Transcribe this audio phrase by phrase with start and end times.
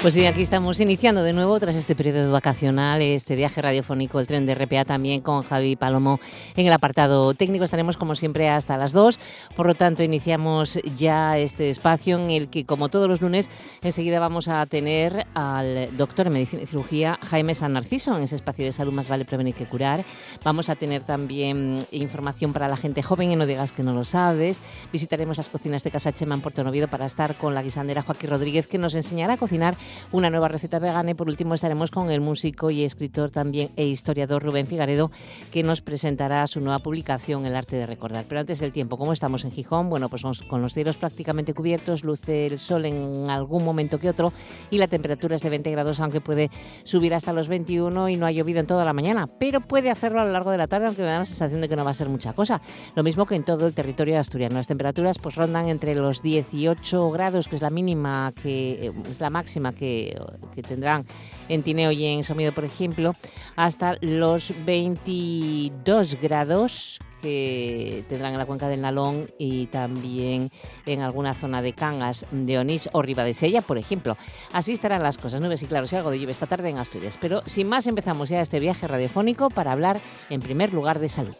[0.00, 4.28] Pues sí, aquí estamos iniciando de nuevo tras este periodo vacacional, este viaje radiofónico, el
[4.28, 6.20] tren de RPA también con Javi Palomo
[6.54, 7.64] en el apartado técnico.
[7.64, 9.18] Estaremos como siempre hasta las 2.
[9.56, 13.50] Por lo tanto, iniciamos ya este espacio en el que, como todos los lunes,
[13.82, 18.36] enseguida vamos a tener al doctor en medicina y cirugía Jaime San Narciso en ese
[18.36, 20.04] espacio de salud más vale prevenir que curar.
[20.44, 24.04] Vamos a tener también información para la gente joven y no digas que no lo
[24.04, 24.62] sabes.
[24.92, 28.30] Visitaremos las cocinas de Casa Chema en Puerto Novido para estar con la guisandera Joaquín
[28.30, 29.76] Rodríguez que nos enseñará a cocinar
[30.12, 33.86] una nueva receta vegana y por último estaremos con el músico y escritor también e
[33.86, 35.10] historiador Rubén Figaredo
[35.50, 38.24] que nos presentará su nueva publicación El arte de recordar.
[38.28, 39.90] Pero antes del tiempo, ¿cómo estamos en Gijón?
[39.90, 44.32] Bueno, pues con los cielos prácticamente cubiertos, luce el sol en algún momento que otro
[44.70, 46.50] y la temperatura es de 20 grados, aunque puede
[46.84, 50.20] subir hasta los 21 y no ha llovido en toda la mañana, pero puede hacerlo
[50.20, 51.90] a lo largo de la tarde, aunque me da la sensación de que no va
[51.90, 52.60] a ser mucha cosa.
[52.94, 54.56] Lo mismo que en todo el territorio asturiano.
[54.56, 59.20] Las temperaturas pues rondan entre los 18 grados, que es la mínima, que eh, es
[59.20, 60.14] la máxima que
[60.54, 61.06] que, tendrán
[61.48, 63.14] en Tineo y en Somido, por ejemplo,
[63.56, 70.50] hasta los 22 grados que tendrán en la cuenca del Nalón y también
[70.86, 74.16] en alguna zona de Cangas de Onís o Sella, por ejemplo.
[74.52, 77.18] Así estarán las cosas, nubes y claros y algo de lluvia esta tarde en Asturias.
[77.20, 81.34] Pero sin más empezamos ya este viaje radiofónico para hablar en primer lugar de salud.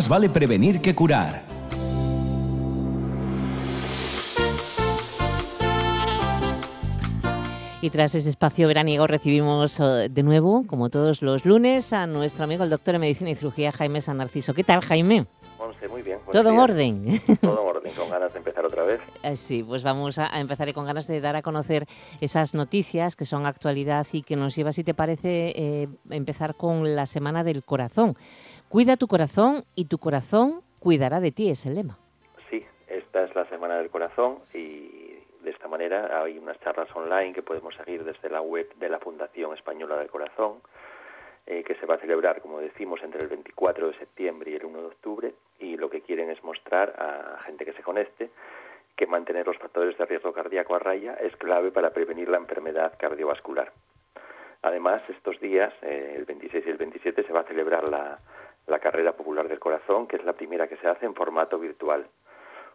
[0.00, 1.42] Más vale prevenir que curar.
[7.82, 12.44] Y tras ese espacio veraniego recibimos eh, de nuevo, como todos los lunes, a nuestro
[12.44, 14.54] amigo el doctor en Medicina y Cirugía Jaime San Narciso.
[14.54, 15.26] ¿Qué tal, Jaime?
[15.88, 16.18] muy bien.
[16.30, 17.22] Todo en orden.
[17.40, 19.00] Todo en orden, con ganas de empezar otra vez.
[19.22, 21.86] Eh, sí, pues vamos a, empezar con ganas de dar a conocer
[22.20, 26.94] esas noticias que son actualidad y que nos lleva, si te parece, eh, empezar con
[26.94, 28.16] la Semana del Corazón.
[28.70, 31.98] Cuida tu corazón y tu corazón cuidará de ti, es el lema.
[32.48, 37.32] Sí, esta es la Semana del Corazón y de esta manera hay unas charlas online
[37.32, 40.60] que podemos seguir desde la web de la Fundación Española del Corazón,
[41.48, 44.64] eh, que se va a celebrar, como decimos, entre el 24 de septiembre y el
[44.64, 48.30] 1 de octubre y lo que quieren es mostrar a gente que se conecte
[48.94, 52.94] que mantener los factores de riesgo cardíaco a raya es clave para prevenir la enfermedad
[52.96, 53.72] cardiovascular.
[54.62, 58.20] Además, estos días, eh, el 26 y el 27, se va a celebrar la,
[58.66, 62.06] la carrera popular del corazón, que es la primera que se hace en formato virtual.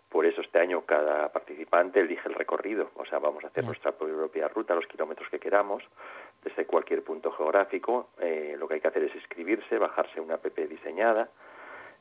[0.09, 3.91] Por eso este año cada participante elige el recorrido, o sea, vamos a hacer nuestra
[3.91, 5.83] propia ruta, los kilómetros que queramos,
[6.43, 8.09] desde cualquier punto geográfico.
[8.19, 11.29] Eh, lo que hay que hacer es inscribirse, bajarse una app diseñada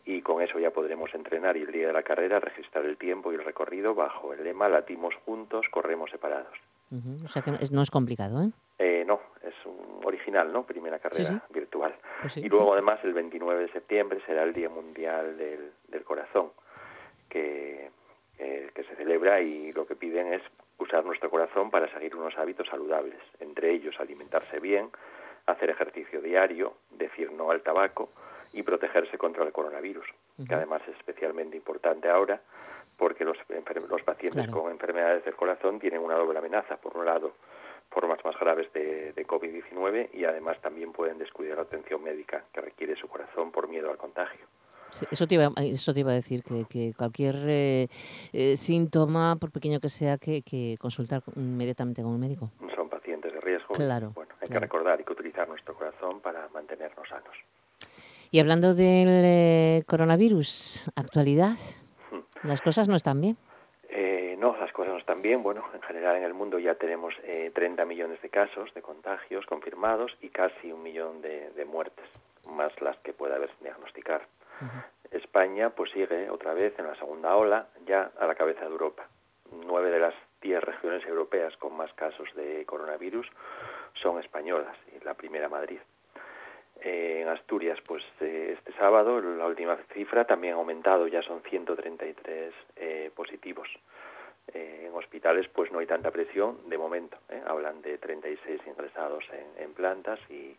[0.05, 3.33] y con eso ya podremos entrenar y el día de la carrera registrar el tiempo
[3.33, 6.59] y el recorrido bajo el lema latimos juntos, corremos separados.
[7.25, 8.50] O sea que no es complicado, ¿eh?
[8.78, 9.05] ¿eh?
[9.06, 10.65] no, es un original, ¿no?
[10.65, 11.95] Primera carrera virtual.
[12.21, 16.50] Pues y luego además el 29 de septiembre será el Día Mundial del, del Corazón,
[17.28, 17.91] que,
[18.39, 20.43] eh, que se celebra y lo que piden es
[20.78, 24.91] usar nuestro corazón para seguir unos hábitos saludables, entre ellos alimentarse bien,
[25.47, 28.11] hacer ejercicio diario, decir no al tabaco
[28.53, 30.06] y protegerse contra el coronavirus,
[30.47, 32.41] que además es especialmente importante ahora
[32.97, 33.37] porque los,
[33.88, 36.77] los pacientes con enfermedades del corazón tienen una doble amenaza.
[36.77, 37.32] Por un lado,
[37.91, 42.60] formas más graves de, de COVID-19 y además también pueden descuidar la atención médica que
[42.60, 44.47] requiere su corazón por miedo al contagio.
[45.10, 47.88] eso, te iba, eso te iba a decir, que, que cualquier eh,
[48.32, 52.50] eh, síntoma, por pequeño que sea, que, que, consultar inmediatamente con un médico.
[52.75, 53.75] Son pacientes de riesgo.
[53.75, 54.12] Claro.
[54.15, 57.37] bueno, hay que recordar y que utilizar nuestro corazón para mantenernos sanos.
[58.31, 61.56] Y hablando del eh, coronavirus, actualidad.
[62.44, 63.37] Las cosas no están bien.
[63.88, 65.43] Eh, no, las cosas no están bien.
[65.43, 69.47] Bueno, en general en el mundo ya tenemos eh, 30 millones de casos de contagios
[69.47, 72.06] confirmados y casi un millón de, muertes,
[72.47, 74.27] más las que pueda haber diagnosticar.
[75.11, 79.06] España pues sigue otra vez en la segunda ola, ya a la cabeza de Europa.
[79.67, 83.26] Nueve de las diez regiones europeas con más casos de coronavirus
[83.94, 85.79] son españolas y la primera Madrid.
[86.84, 91.40] Eh, en Asturias, pues eh, este sábado, la última cifra también ha aumentado, ya son
[91.40, 93.69] 133 eh, positivos.
[94.52, 97.16] en hospitales, pues no hay tanta presión de momento.
[97.46, 99.25] Hablan de 36 ingresados
[99.56, 100.54] en, plantas y,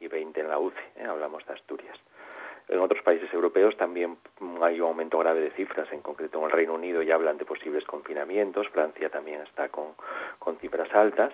[0.00, 1.02] y, 20 en la UCI.
[1.06, 1.98] Hablamos de Asturias.
[2.68, 4.16] En otros países europeos también
[4.62, 7.44] hay un aumento grave de cifras, en concreto en el Reino Unido ya hablan de
[7.44, 11.32] posibles confinamientos, Francia también está con cifras altas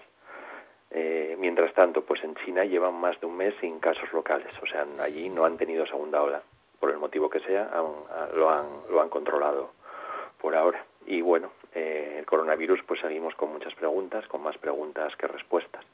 [0.94, 4.66] eh, mientras tanto, pues en China llevan más de un mes sin casos locales, o
[4.66, 6.42] sea, allí no han tenido segunda ola.
[6.78, 7.70] por el motivo que sea,
[8.34, 9.70] lo, han, lo han controlado
[10.40, 10.84] por ahora.
[11.06, 15.84] Y bueno, eh, el coronavirus, pues seguimos con muchas preguntas, con más preguntas que respuestas.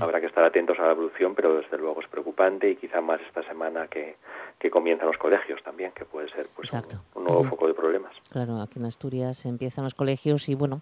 [0.00, 3.20] Habrá que estar atentos a la evolución, pero desde luego es preocupante y quizá más
[3.22, 4.16] esta semana que,
[4.58, 6.70] que comienzan los colegios también, que puede ser pues,
[7.14, 8.14] un, nuevo foco de problemas.
[8.30, 10.80] Claro, aquí en Asturias empiezan los colegios y bueno,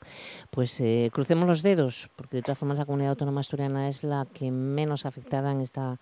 [0.51, 4.27] pues eh, crucemos los dedos, porque de todas formas la comunidad autónoma asturiana es la
[4.33, 5.99] que menos afectada en esta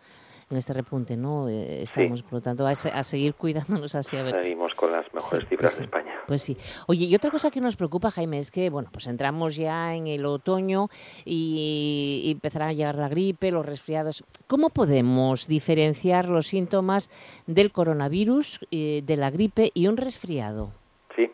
[0.48, 1.48] en este repunte, ¿no?
[1.48, 4.16] Eh, estamos, por lo tanto, a, seguir cuidándonos así.
[4.16, 4.42] A ver.
[4.42, 6.14] Seguimos con las mejores pues cifras de España.
[6.26, 6.56] Pues sí.
[6.86, 10.06] Oye, y otra cosa que nos preocupa, Jaime, es que, bueno, pues entramos ya en
[10.06, 10.88] el otoño
[11.24, 14.24] y, empezará a llegar la gripe, los resfriados.
[14.46, 17.10] ¿Cómo podemos diferenciar los síntomas
[17.46, 20.70] del coronavirus, eh, de la gripe y un resfriado?
[21.16, 21.28] Sí,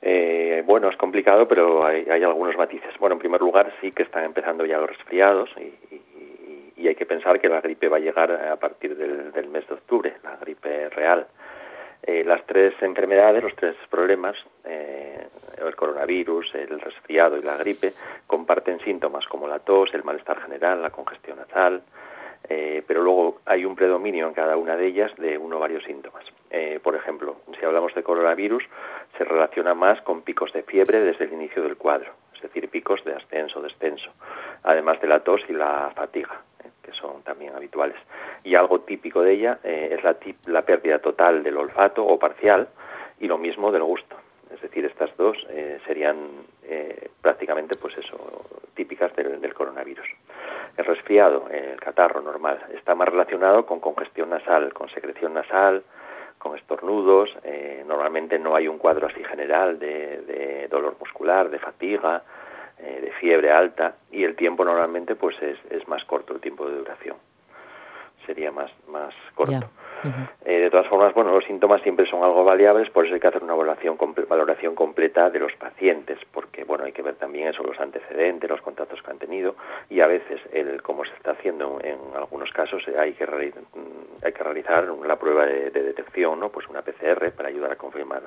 [0.00, 2.90] eh, bueno, es complicado, pero hay, algunos matices.
[2.98, 6.11] Bueno, en primer lugar, sí que están empezando ya los resfriados y, y
[6.88, 10.14] hay que pensar que la gripe va a llegar a partir del, mes de octubre,
[10.22, 11.26] la gripe real.
[12.02, 15.24] Eh, las tres enfermedades, los tres problemas, eh,
[15.64, 17.92] el coronavirus, el resfriado y la gripe,
[18.26, 21.82] comparten síntomas como la tos, el malestar general, la congestión nasal,
[22.48, 25.84] eh, pero luego hay un predominio en cada una de ellas de uno o varios
[25.84, 26.24] síntomas.
[26.82, 28.64] por ejemplo, si hablamos de coronavirus,
[29.16, 33.04] se relaciona más con picos de fiebre desde el inicio del cuadro, es decir, picos
[33.04, 34.10] de ascenso, descenso,
[34.64, 36.42] además de la tos y la fatiga
[36.82, 37.96] que son también habituales.
[38.44, 40.16] Y algo típico de ella eh, es la,
[40.46, 42.68] la pérdida total del olfato o parcial
[43.20, 44.16] y lo mismo del gusto.
[44.52, 46.16] Es decir, estas dos eh, serían
[46.64, 48.18] eh, prácticamente, pues eso,
[48.74, 50.06] típicas del, del, coronavirus.
[50.76, 55.84] El resfriado, el catarro normal, está más relacionado con congestión nasal, con secreción nasal,
[56.42, 57.30] con estornudos.
[57.86, 62.22] normalmente no hay un cuadro así general de, de dolor muscular, de fatiga,
[62.84, 66.68] eh, de fiebre alta y el tiempo normalmente pues es, es, más corto el tiempo
[66.68, 67.16] de duración
[68.26, 69.70] sería más más corto
[70.44, 73.28] eh, de todas formas bueno los síntomas siempre son algo variables por eso hay que
[73.28, 73.96] hacer una valoración
[74.28, 78.60] valoración completa de los pacientes porque bueno hay que ver también eso los antecedentes los
[78.60, 79.54] contactos que han tenido
[79.88, 84.32] y a veces el como se está haciendo en, algunos casos hay que mm, hay
[84.32, 88.22] que realizar la prueba de, de detección no pues una PCR para ayudar a confirmar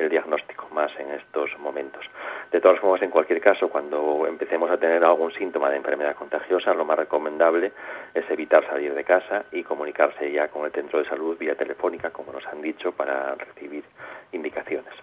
[0.00, 2.04] el diagnóstico más en estos momentos.
[2.50, 6.74] De todas formas, en cualquier caso, cuando empecemos a tener algún síntoma de enfermedad contagiosa,
[6.74, 7.72] lo más recomendable
[8.14, 12.10] es evitar salir de casa y comunicarse ya con el centro de salud vía telefónica,
[12.10, 13.84] como nos han dicho, para recibir
[14.32, 14.94] indicaciones.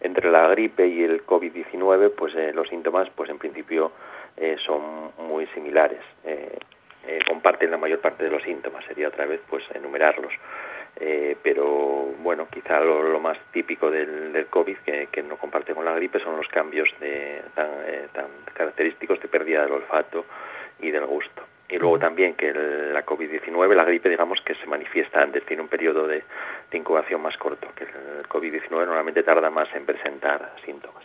[0.00, 3.92] Entre la gripe y el COVID-19, pues eh, los síntomas, pues en principio
[4.36, 6.00] eh, son muy similares.
[6.24, 6.58] Eh,
[7.26, 8.84] comparten la mayor parte de los síntomas.
[8.84, 10.32] Sería otra vez, pues enumerarlos.
[10.96, 15.94] Eh, pero bueno, quizá lo, más típico del, del COVID que, no comparte con la
[15.94, 20.24] gripe son los cambios de, tan, eh, tan característicos de pérdida del olfato
[20.80, 21.42] y del gusto.
[21.68, 25.68] Y luego también que la COVID-19, la gripe, digamos que se manifiesta antes, tiene un
[25.68, 26.24] periodo de,
[26.70, 31.04] de incubación más corto, que el COVID-19 normalmente tarda más en presentar síntomas.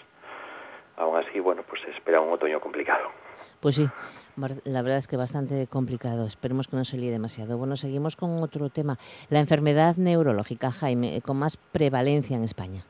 [0.96, 3.12] Aún así, bueno, pues se espera un otoño complicado.
[3.60, 3.90] Pues sí,
[4.36, 6.26] la verdad es que bastante complicado.
[6.26, 7.58] Esperemos que no se líe demasiado.
[7.58, 8.98] Bueno, seguimos con otro tema.
[9.30, 12.84] La enfermedad neurológica, Jaime, con más prevalencia en España.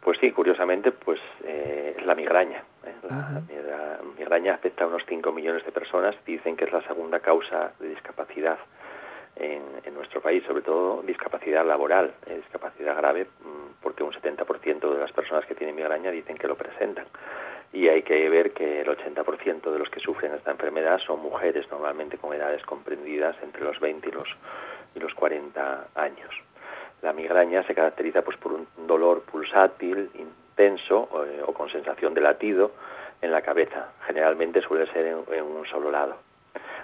[0.00, 2.62] Pues sí, curiosamente, pues eh, es la migraña.
[2.84, 2.94] ¿eh?
[3.10, 6.14] La, migraña afecta a unos 5 millones de personas.
[6.24, 8.58] Dicen que es la segunda causa de discapacidad
[9.36, 9.62] en,
[9.94, 15.10] nuestro país, sobre todo discapacidad laboral, eh, discapacidad grave, mm, porque un 70% de las
[15.12, 17.06] personas que tienen migraña dicen que lo presentan
[17.72, 21.70] y hay que ver que el 80% de los que sufren esta enfermedad son mujeres,
[21.70, 24.28] normalmente con edades comprendidas entre los 20 y los,
[24.94, 26.30] y los 40 años.
[27.02, 32.20] La migraña se caracteriza pues, por un dolor pulsátil, intenso eh, o con sensación de
[32.20, 32.72] latido
[33.22, 33.92] en la cabeza.
[34.06, 36.16] Generalmente suele ser en, un solo lado.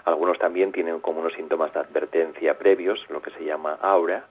[0.04, 4.26] Algunos también tienen como unos síntomas de advertencia previos, lo que se llama aura,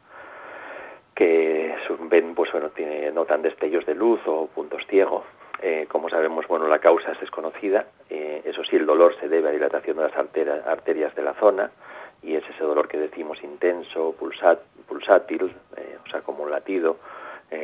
[1.15, 1.75] que
[2.09, 5.23] ven, pues bueno, tiene, notan destellos de luz o puntos ciegos.
[5.61, 7.85] Eh, como sabemos, bueno, la causa es desconocida.
[8.09, 10.15] Eh, eso sí, el dolor se debe a dilatación de las
[10.65, 11.71] arterias de la zona
[12.21, 16.97] y es ese dolor que decimos intenso, pulsátil, eh, o sea, como un latido,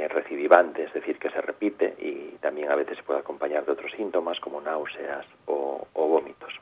[0.09, 3.91] recidivante, es decir, que se repite y también a veces se puede acompañar de otros
[3.93, 6.53] síntomas como náuseas o, vómitos.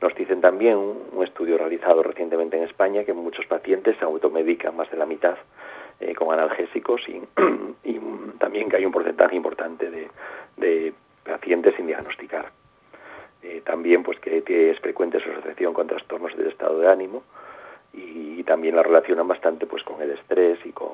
[0.00, 4.90] Nos dicen también un, estudio realizado recientemente en España que muchos pacientes se automedican, más
[4.90, 5.36] de la mitad,
[6.16, 7.02] con analgésicos
[7.84, 7.98] y,
[8.38, 10.08] también que hay un porcentaje importante de,
[10.62, 12.50] de pacientes sin diagnosticar.
[13.42, 17.24] Eh, también pues que, es frecuente su asociación con trastornos del estado de ánimo
[17.92, 20.90] y, también la relacionan bastante pues con el estrés y con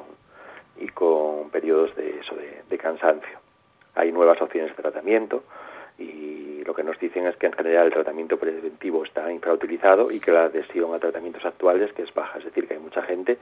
[0.78, 3.40] y con periodos de eso de, cansancio.
[3.94, 5.42] Hay nuevas opciones de tratamiento
[5.98, 10.20] y lo que nos dicen es que en general el tratamiento preventivo está infrautilizado y
[10.20, 13.38] que la adhesión a tratamientos actuales que es baja, es decir, que hay mucha gente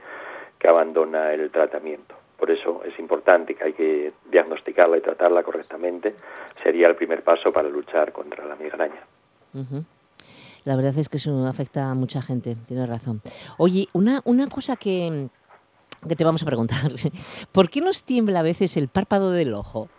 [0.57, 2.15] que abandona el tratamiento.
[2.37, 6.15] Por eso es importante que hay que diagnosticarla y tratarla correctamente.
[6.63, 9.01] Sería el primer paso para luchar contra la migraña.
[10.63, 13.21] La verdad es que eso afecta a mucha gente, tienes razón.
[13.57, 15.29] Oye, una, una cosa que,
[16.07, 16.91] que te vamos a preguntar.
[17.51, 19.89] ¿Por qué nos tiembla a veces el párpado del ojo?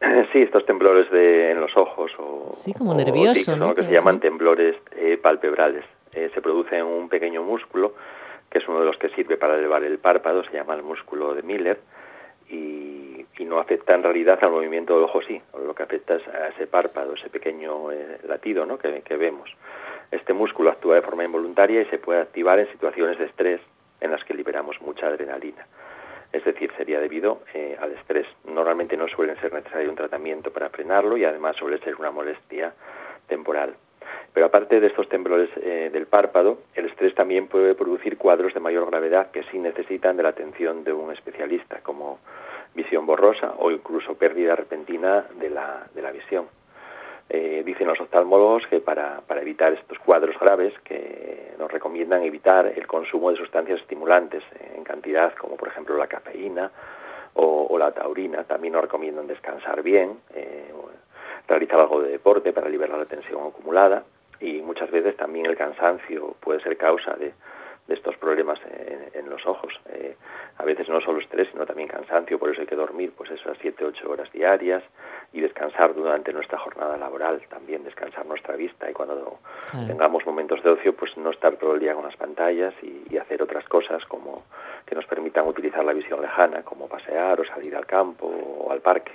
[0.32, 3.74] Sí, estos temblores de, en los ojos o, sí, como nervioso, ¿no?
[3.74, 5.84] que se llaman temblores eh, palpebrales.
[6.14, 7.94] Eh, se produce en un pequeño músculo
[8.52, 11.34] que es uno de los que sirve para elevar el párpado, se llama el músculo
[11.34, 11.80] de Miller
[12.48, 13.00] y,
[13.40, 16.68] no afecta en realidad al movimiento del ojo, sí, lo que afecta es a ese
[16.68, 18.78] párpado, ese pequeño eh, latido ¿no?
[18.78, 19.50] que, que vemos.
[20.10, 23.60] Este músculo actúa de forma involuntaria y se puede activar en situaciones de estrés
[24.00, 25.66] en las que liberamos mucha adrenalina
[26.32, 28.26] es decir, sería debido eh, al estrés.
[28.44, 32.72] Normalmente no suele ser necesario un tratamiento para frenarlo y además suele ser una molestia
[33.26, 33.74] temporal.
[34.32, 38.60] Pero aparte de estos temblores eh, del párpado, el estrés también puede producir cuadros de
[38.60, 42.18] mayor gravedad que sí necesitan de la atención de un especialista, como
[42.74, 46.46] visión borrosa o incluso pérdida repentina de la, de la visión.
[47.34, 52.86] Eh, dicen los oftalmólogos que para, evitar estos cuadros graves que nos recomiendan evitar el
[52.86, 54.42] consumo de sustancias estimulantes
[54.76, 56.70] en cantidad como por ejemplo la cafeína
[57.34, 58.44] o, la taurina.
[58.44, 60.70] También nos recomiendan descansar bien, eh,
[61.48, 64.04] realizar algo de deporte para liberar la tensión acumulada
[64.40, 67.32] y muchas veces también el cansancio puede ser causa de,
[67.86, 68.58] de estos problemas
[69.14, 69.72] en, los ojos.
[69.88, 70.14] Eh,
[70.58, 73.56] a veces no solo estrés, sino también cansancio, por eso hay que dormir pues esas
[73.60, 74.82] 7, 8 horas diarias
[75.32, 79.38] y descansar durante nuestra jornada laboral, también descansar nuestra vista y cuando
[79.86, 83.40] tengamos momentos de ocio, pues no estar todo el día con las pantallas y, hacer
[83.40, 84.42] otras cosas como
[84.84, 88.80] que nos permitan utilizar la visión lejana, como pasear o salir al campo o al
[88.80, 89.12] parque.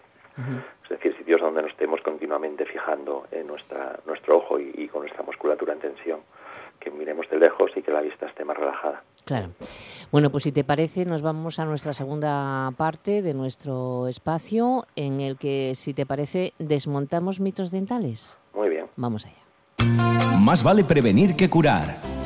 [0.83, 5.23] Es decir, sitios donde nos estemos continuamente fijando en nuestra, nuestro ojo y con nuestra
[5.23, 6.19] musculatura en tensión
[6.79, 9.03] que miremos de lejos y que la vista esté más relajada.
[9.25, 9.49] Claro.
[10.11, 15.19] Bueno, pues si te parece, nos vamos a nuestra segunda parte de nuestro espacio, en
[15.19, 18.37] el que, si te parece, desmontamos mitos dentales.
[18.53, 18.85] Muy bien.
[18.95, 20.39] Vamos allá.
[20.39, 22.16] Más vale prevenir que curar.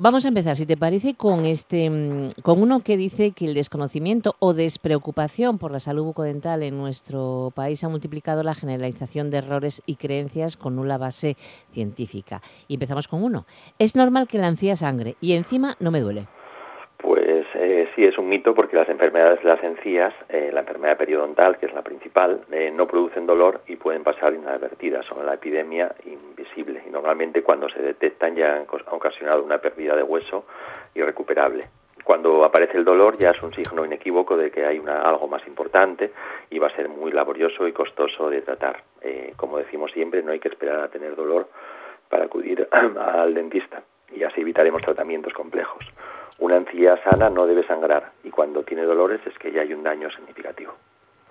[0.00, 3.54] Vamos a empezar, si te parece, con este, mm, con uno que dice que el
[3.54, 9.38] desconocimiento o despreocupación por la salud bucodental en nuestro país ha multiplicado la generalización de
[9.38, 11.36] errores y creencias con nula base
[11.72, 12.42] científica.
[12.68, 13.44] Y empezamos con uno.
[13.80, 16.28] Es normal que la encía sangre y encima no me duele.
[16.98, 20.96] Pues eh, sí, es un mito porque las enfermedades de las encías, eh, la enfermedad
[20.96, 25.06] periodontal, que es la principal, eh, no producen dolor y pueden pasar inadvertidas.
[25.06, 30.02] Son la epidemia invisible y normalmente cuando se detectan ya han ocasionado una pérdida de
[30.02, 30.44] hueso
[30.94, 31.68] irrecuperable.
[32.04, 35.46] Cuando aparece el dolor ya es un signo inequívoco de que hay una, algo más
[35.46, 36.12] importante
[36.50, 38.82] y va a ser muy laborioso y costoso de tratar.
[39.36, 41.48] como decimos siempre, no hay que esperar a tener dolor
[42.08, 43.82] para acudir al dentista
[44.14, 45.84] y así evitaremos tratamientos complejos.
[46.38, 49.82] Una encía sana no debe sangrar y cuando tiene dolores es que ya hay un
[49.82, 50.74] daño significativo.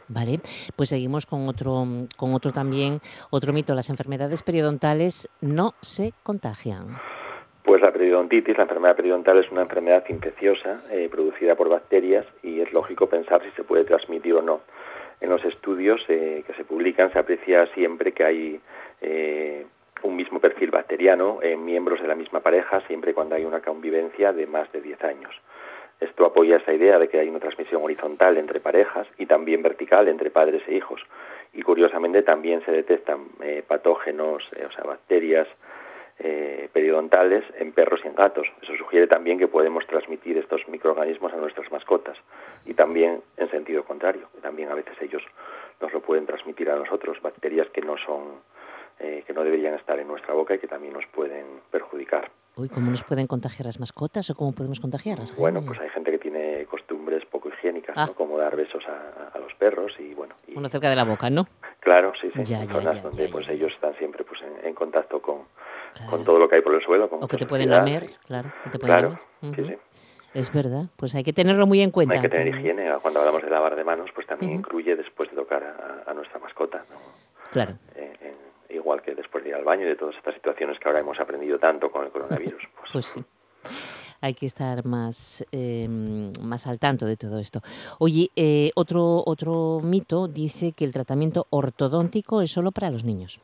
[0.09, 0.39] Vale,
[0.75, 1.85] pues seguimos con otro,
[2.15, 2.99] con otro también,
[3.29, 3.73] otro mito.
[3.75, 6.97] Las enfermedades periodontales no se contagian.
[7.63, 12.61] Pues la periodontitis, la enfermedad periodontal es una enfermedad infecciosa eh, producida por bacterias y
[12.61, 14.61] es lógico pensar si se puede transmitir o no.
[15.19, 18.61] En los estudios eh, que se publican se aprecia siempre que hay
[19.01, 19.65] eh,
[20.03, 24.33] un mismo perfil bacteriano en miembros de la misma pareja siempre cuando hay una convivencia
[24.33, 25.35] de más de 10 años.
[25.99, 30.07] Esto apoya esa idea de que hay una transmisión horizontal entre parejas y también vertical
[30.07, 31.01] entre padres e hijos.
[31.53, 35.47] Y curiosamente también se detectan eh, patógenos, eh, o sea, bacterias
[36.19, 38.47] eh, periodontales en perros y en gatos.
[38.61, 42.17] Eso sugiere también que podemos transmitir estos microorganismos a nuestras mascotas.
[42.65, 45.23] Y también en sentido contrario, también a veces ellos
[45.81, 48.41] nos lo pueden transmitir a nosotros, bacterias que no son
[48.99, 52.31] eh, que no deberían estar en nuestra boca y que también nos pueden perjudicar.
[52.55, 55.35] Uy, ¿cómo nos pueden contagiar las mascotas o cómo podemos contagiarlas?
[55.37, 58.01] Bueno, pues hay gente que tiene costumbres poco higiénicas, ¿no?
[58.01, 58.11] Ah.
[58.15, 60.33] como dar besos a, los perros y bueno.
[60.47, 60.57] Y...
[60.57, 61.47] Uno cerca de la boca, ¿no?
[61.79, 62.55] Claro, sí, sí.
[62.65, 65.43] zonas donde pues ellos están siempre pues en, contacto con,
[66.09, 67.07] con, todo lo que hay por el suelo.
[67.11, 68.51] o que te pueden lamer, claro.
[68.79, 69.75] claro, sí, sí.
[70.33, 72.15] Es verdad, pues hay que tenerlo muy en cuenta.
[72.15, 72.91] Hay que tener higiene.
[73.01, 75.63] Cuando hablamos de lavar de manos, pues también incluye después de tocar
[76.05, 76.83] a, nuestra mascota.
[76.89, 76.95] ¿no?
[77.51, 77.73] Claro.
[77.95, 78.13] Eh,
[78.69, 81.19] igual que después de ir al baño y de todas estas situaciones que ahora hemos
[81.19, 82.63] aprendido tanto con el coronavirus.
[82.77, 83.25] Pues, pues sí.
[84.21, 87.59] Hay que estar más, em, más al tanto de todo esto.
[87.99, 93.39] Oye, eh, otro, otro mito dice que el tratamiento ortodóntico es solo para los niños.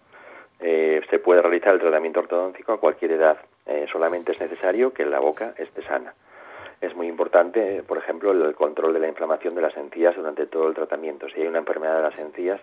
[0.59, 3.37] Eh, se puede realizar el tratamiento ortodóntico a cualquier edad.
[3.65, 6.13] Eh, solamente es necesario que la boca esté sana.
[6.81, 10.67] Es muy importante, por ejemplo, el control de la inflamación de las encías durante todo
[10.67, 11.29] el tratamiento.
[11.29, 12.59] Si hay una enfermedad de las encías,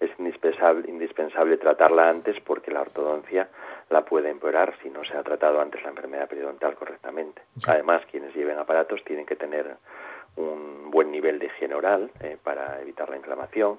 [0.00, 3.48] es indispensable, indispensable tratarla antes porque la ortodoncia
[3.90, 7.42] la puede empeorar si no se ha tratado antes la enfermedad periodontal correctamente.
[7.66, 9.76] Además, quienes lleven aparatos tienen que tener
[10.36, 13.78] un buen nivel de higiene oral eh, para evitar la inflamación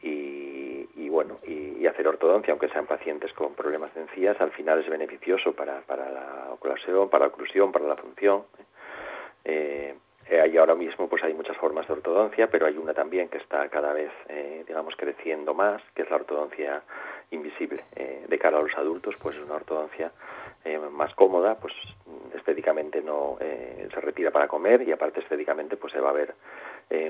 [0.00, 4.88] y, bueno y, hacer ortodoncia, aunque sean pacientes con problemas de encías, al final es
[4.88, 8.44] beneficioso para, para la oclusión, para la oclusión, para la función.
[9.44, 9.94] Eh,
[10.30, 13.68] eh, ahora mismo pues hay muchas formas de ortodoncia, pero hay una también que está
[13.68, 16.82] cada vez, eh, digamos, creciendo más, que es la ortodoncia
[17.30, 17.82] invisible.
[17.96, 20.12] Eh, de cara a los adultos, pues es una ortodoncia
[20.64, 21.74] eh, más cómoda, pues
[22.34, 26.34] estéticamente no se retira para comer y aparte estéticamente pues se va a ver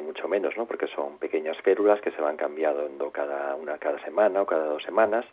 [0.02, 0.66] mucho menos, ¿no?
[0.66, 4.82] Porque son pequeñas férulas que se van cambiando cada una cada semana o cada dos
[4.82, 5.24] semanas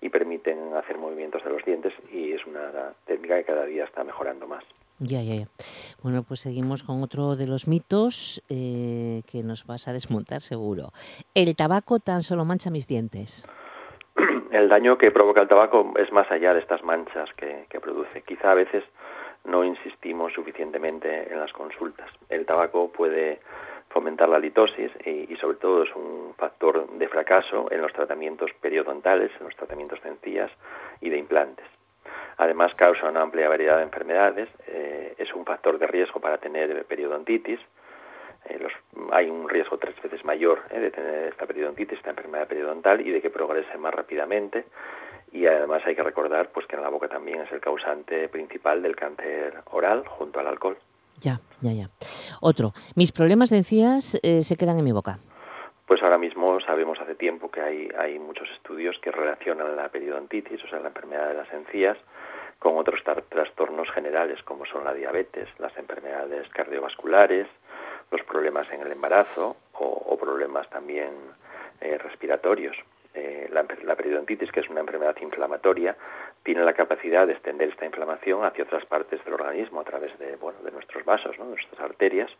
[0.00, 4.04] y permiten hacer movimientos de los dientes y es una técnica que cada día está
[4.04, 4.64] mejorando más.
[5.00, 5.46] Ya, ya, ya.
[6.02, 10.90] Bueno, pues seguimos con otro de los mitos eh, que nos vas a desmontar seguro.
[11.34, 13.48] El tabaco tan solo mancha mis dientes.
[14.52, 18.20] El daño que provoca el tabaco es más allá de estas manchas que, produce.
[18.22, 18.84] Quizá a veces
[19.44, 22.10] no insistimos suficientemente en las consultas.
[22.28, 23.40] El tabaco puede
[23.88, 29.30] fomentar la litosis y, sobre todo es un factor de fracaso en los tratamientos periodontales,
[29.38, 30.50] en los tratamientos de
[31.00, 31.79] y de implantes.
[32.40, 36.86] Además, causa una amplia variedad de enfermedades, eh, es un factor de riesgo para tener
[36.86, 37.60] periodontitis.
[38.46, 38.66] Eh,
[39.12, 43.10] hay un riesgo tres veces mayor eh, de tener esta periodontitis, esta enfermedad periodontal, y
[43.10, 44.64] de que progrese más rápidamente.
[45.32, 48.82] Y además hay que recordar pues, que en la boca también es el causante principal
[48.82, 50.78] del cáncer oral junto al alcohol.
[51.20, 51.90] Ya, ya, ya.
[52.40, 55.18] Otro, mis problemas de encías se quedan en mi boca.
[55.90, 60.62] Pues ahora mismo sabemos hace tiempo que hay, hay muchos estudios que relacionan la periodontitis,
[60.62, 61.98] o sea, la enfermedad de las encías,
[62.60, 67.48] con otros trastornos generales como son la diabetes, las enfermedades cardiovasculares,
[68.12, 71.10] los problemas en el embarazo o, problemas también
[71.80, 72.76] eh, respiratorios.
[73.14, 75.96] Eh, la, periodontitis, que es una enfermedad inflamatoria,
[76.44, 80.36] tiene la capacidad de extender esta inflamación hacia otras partes del organismo a través de,
[80.36, 81.46] bueno, de nuestros vasos, ¿no?
[81.46, 82.30] nuestras arterias,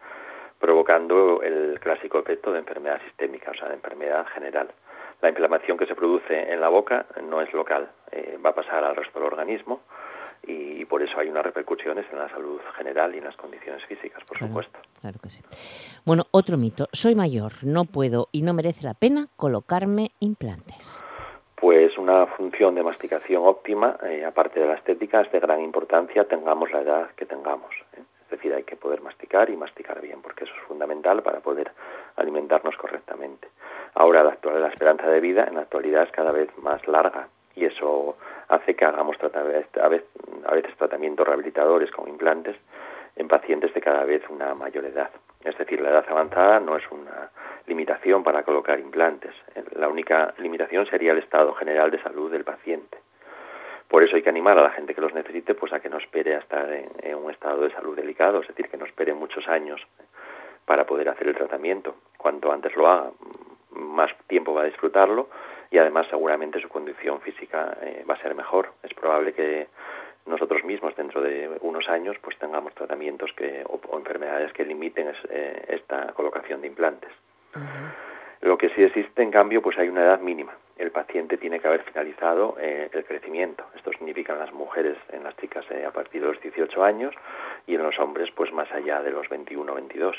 [0.60, 4.68] provocando el clásico efecto de enfermedad sistémica, o sea, de enfermedad general.
[5.22, 8.84] La inflamación que se produce en la boca no es local, eh, va a pasar
[8.84, 9.80] al resto del organismo
[10.46, 14.24] y, por eso hay unas repercusiones en la salud general y en las condiciones físicas,
[14.24, 14.78] por supuesto.
[15.00, 15.42] Claro que sí.
[16.04, 16.88] Bueno, otro mito.
[16.92, 21.02] Soy mayor, no puedo y no merece la pena colocarme implantes.
[21.54, 26.24] Pues una función de masticación óptima, eh, aparte de la estética, es de gran importancia,
[26.24, 27.70] tengamos la edad que tengamos.
[27.96, 28.02] ¿eh?
[28.30, 31.72] Es decir, hay que poder masticar y masticar bien, porque eso es fundamental para poder
[32.14, 33.48] alimentarnos correctamente.
[33.94, 37.64] Ahora, la, la esperanza de vida en la actualidad es cada vez más larga y
[37.64, 38.16] eso
[38.46, 42.56] hace que hagamos a veces tratamientos rehabilitadores con implantes
[43.16, 45.10] en pacientes de cada vez una mayor edad.
[45.44, 47.30] Es decir, la edad avanzada no es una
[47.66, 49.34] limitación para colocar implantes.
[49.74, 52.98] La única limitación sería el estado general de salud del paciente.
[53.90, 55.98] Por eso hay que animar a la gente que los necesite pues a que no
[55.98, 59.46] espere hasta en, en un estado de salud delicado, es decir, que no espere muchos
[59.48, 59.84] años
[60.64, 61.96] para poder hacer el tratamiento.
[62.16, 63.10] Cuanto antes lo haga,
[63.72, 65.28] más tiempo va a disfrutarlo
[65.70, 68.72] y además seguramente su condición física eh, va a ser mejor.
[68.84, 69.66] Es probable que
[70.26, 75.64] nosotros mismos dentro de unos años pues tengamos tratamientos que o, enfermedades que limiten eh,
[75.68, 77.10] esta colocación de implantes.
[78.40, 80.52] Lo que sí existe, en cambio, pues hay una edad mínima.
[80.80, 83.64] El paciente tiene que haber finalizado eh, el crecimiento.
[83.76, 87.14] Esto significa en las mujeres, en las chicas a partir de los 18 años
[87.66, 90.16] y en los hombres pues más allá de los 21 o 22.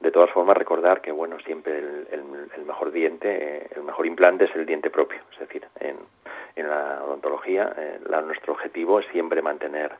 [0.00, 2.24] De todas formas, recordar que bueno, siempre el,
[2.66, 5.20] mejor diente, el mejor implante es el diente propio.
[5.32, 5.96] Es decir, en,
[6.56, 9.92] la odontología, eh, nuestro objetivo es siempre mantener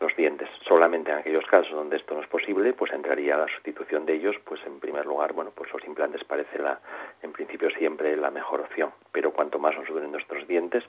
[0.00, 0.48] los dientes.
[0.66, 4.36] Solamente en aquellos casos donde esto no es posible, pues entraría la sustitución de ellos,
[4.44, 6.80] pues en primer lugar, bueno, pues los implantes parece la,
[7.22, 8.90] en principio siempre la mejor opción.
[9.12, 10.84] Pero cuanto más nos duren nuestros dientes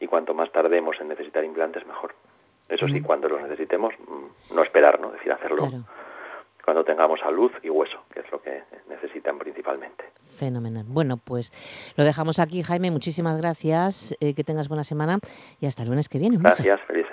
[0.00, 2.14] y cuanto más tardemos en necesitar implantes, mejor.
[2.68, 5.08] Eso sí, cuando los necesitemos, mm, no esperar, ¿no?
[5.08, 5.68] Es decir, hacerlo
[6.64, 10.04] cuando tengamos salud y hueso, que es lo que necesitan principalmente.
[10.38, 10.84] Fenomenal.
[10.86, 11.52] Bueno, pues
[11.96, 12.90] lo dejamos aquí, Jaime.
[12.90, 14.16] Muchísimas gracias.
[14.20, 15.18] Eh, que tengas buena semana
[15.60, 16.38] y hasta el lunes que viene.
[16.38, 16.80] gracias.
[16.86, 17.03] Feliz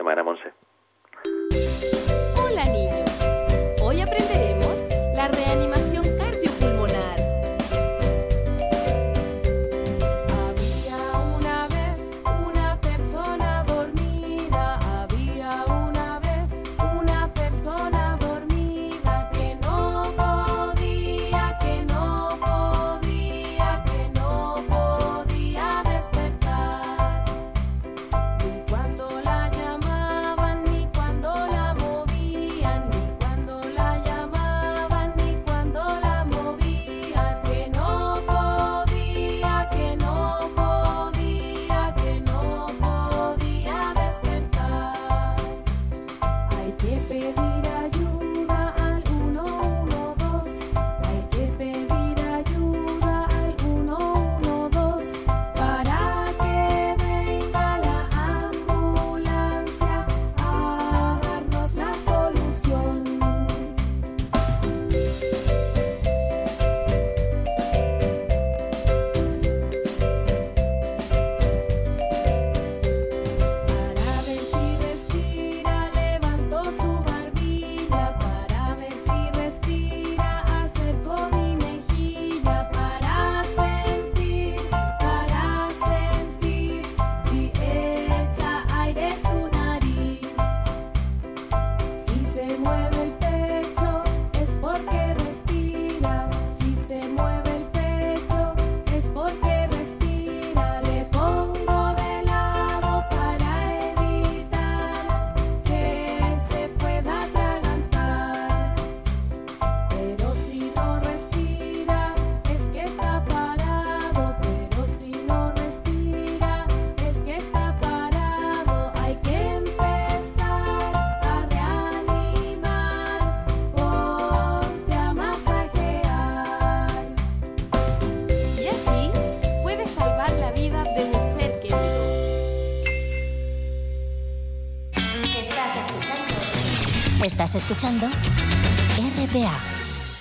[137.23, 139.53] Estás escuchando RPA,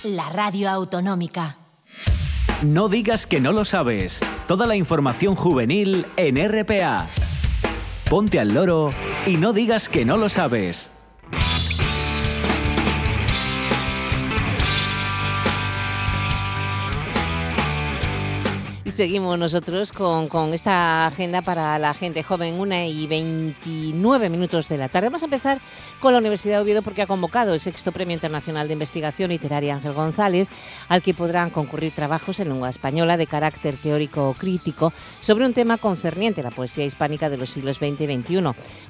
[0.03, 1.57] la radio autonómica.
[2.61, 4.19] No digas que no lo sabes.
[4.47, 7.07] Toda la información juvenil en RPA.
[8.07, 8.91] Ponte al loro
[9.25, 10.91] y no digas que no lo sabes.
[18.91, 24.77] Seguimos nosotros con, con, esta agenda para la gente joven, una y 29 minutos de
[24.77, 25.07] la tarde.
[25.07, 25.61] Vamos a empezar
[25.99, 29.75] con la Universidad de Oviedo porque ha convocado el sexto Premio Internacional de Investigación Literaria
[29.75, 30.49] Ángel González,
[30.89, 35.77] al que podrán concurrir trabajos en lengua española de carácter teórico crítico sobre un tema
[35.77, 38.41] concerniente a la poesía hispánica de los siglos XX y XXI.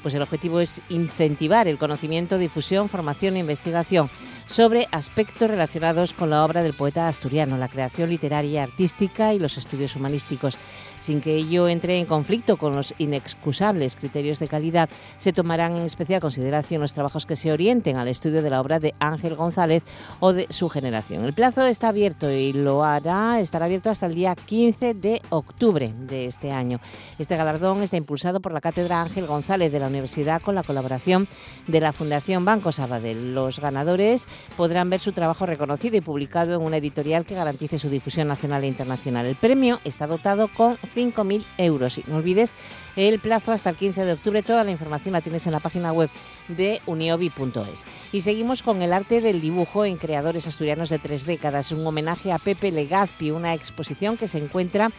[0.01, 4.09] Pues el objetivo es incentivar el conocimiento, difusión, formación e investigación
[4.47, 9.39] sobre aspectos relacionados con la obra del poeta asturiano, la creación literaria y artística y
[9.39, 10.57] los estudios humanísticos.
[11.01, 14.87] Sin que ello entre en conflicto con los inexcusables criterios de calidad,
[15.17, 18.79] se tomarán en especial consideración los trabajos que se orienten al estudio de la obra
[18.79, 19.81] de Ángel González
[20.19, 21.25] o de su generación.
[21.25, 25.91] El plazo está abierto y lo hará, estará abierto hasta el día 15 de octubre
[26.07, 26.79] de este año.
[27.17, 31.27] Este galardón está impulsado por la Cátedra Ángel González de la Universidad con la colaboración
[31.65, 33.33] de la Fundación Banco Sabadell.
[33.33, 37.89] Los ganadores podrán ver su trabajo reconocido y publicado en una editorial que garantice su
[37.89, 39.25] difusión nacional e internacional.
[39.25, 41.97] El premio está dotado con 5.000 euros.
[41.97, 42.53] Y no olvides
[42.95, 44.43] el plazo hasta el 15 de octubre.
[44.43, 46.09] Toda la información la tienes en la página web
[46.47, 47.85] de uniobi.es.
[48.11, 51.71] Y seguimos con el arte del dibujo en creadores asturianos de tres décadas.
[51.71, 54.91] Un homenaje a Pepe Legazpi, una exposición que se encuentra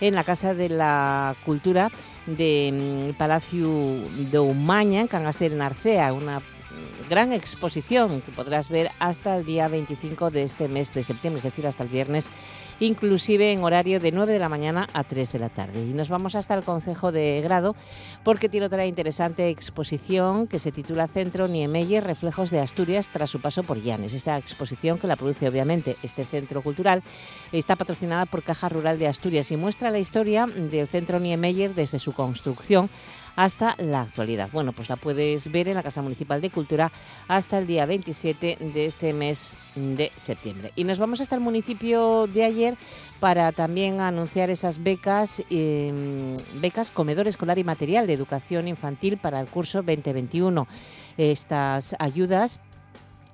[0.00, 1.90] en la Casa de la Cultura
[2.26, 3.68] de mm, Palacio
[4.30, 6.40] de Umaña, en Cangaster, en Arcea, una
[7.08, 11.44] gran exposición que podrás ver hasta el día 25 de este mes de septiembre, es
[11.44, 12.30] decir, hasta el viernes,
[12.80, 15.84] inclusive en horario de 9 de la mañana a 3 de la tarde.
[15.84, 17.76] Y nos vamos hasta el Consejo de Grado
[18.24, 23.40] porque tiene otra interesante exposición que se titula Centro Niemeyer, Reflejos de Asturias tras su
[23.40, 24.14] paso por Llanes.
[24.14, 27.02] Esta exposición, que la produce obviamente este centro cultural,
[27.52, 31.98] está patrocinada por Caja Rural de Asturias y muestra la historia del Centro Niemeyer desde
[31.98, 32.90] su construcción
[33.40, 34.50] hasta la actualidad.
[34.52, 36.92] Bueno, pues la puedes ver en la Casa Municipal de Cultura
[37.26, 40.72] hasta el día 27 de este mes de septiembre.
[40.76, 42.76] Y nos vamos hasta el municipio de ayer
[43.18, 49.40] para también anunciar esas becas, em, becas comedor escolar y material de educación infantil para
[49.40, 50.68] el curso 2021.
[51.16, 52.60] Estas ayudas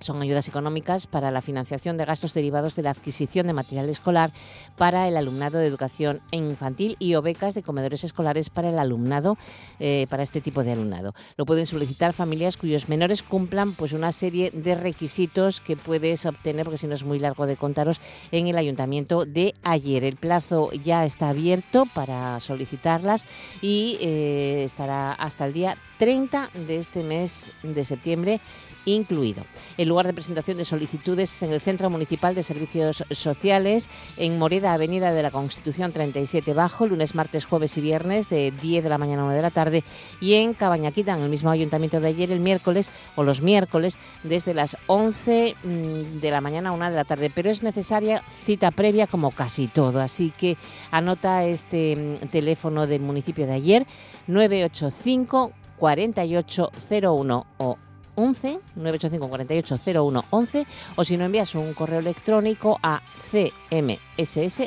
[0.00, 4.32] son ayudas económicas para la financiación de gastos derivados de la adquisición de material escolar
[4.76, 9.36] para el alumnado de educación infantil y o becas de comedores escolares para el alumnado,
[9.80, 11.14] eh, para este tipo de alumnado.
[11.36, 16.64] Lo pueden solicitar familias cuyos menores cumplan pues una serie de requisitos que puedes obtener,
[16.64, 18.00] porque si no es muy largo de contaros,
[18.32, 20.04] en el ayuntamiento de ayer.
[20.04, 23.26] El plazo ya está abierto para solicitarlas
[23.60, 28.40] y eh, estará hasta el día 30 de este mes de septiembre
[28.86, 29.44] incluido.
[29.76, 34.38] El lugar de presentación de solicitudes es en el Centro Municipal de Servicios Sociales, en
[34.38, 38.88] Moreda, Avenida de la Constitución 37 Bajo, lunes, martes, jueves y viernes de 10 de
[38.88, 39.84] la mañana a 1 de la tarde,
[40.20, 44.54] y en Cabañaquita, en el mismo ayuntamiento de ayer, el miércoles o los miércoles, desde
[44.54, 47.30] las 11 mm, de la mañana a 1 de la tarde.
[47.34, 50.56] Pero es necesaria cita previa como casi todo, así que
[50.90, 53.86] anota este mm, teléfono del municipio de ayer,
[54.26, 57.76] 985 4801 o
[58.16, 63.00] 11 985 48 01 11 o si no envías un correo electrónico a
[63.30, 64.66] cmss@ayer.es.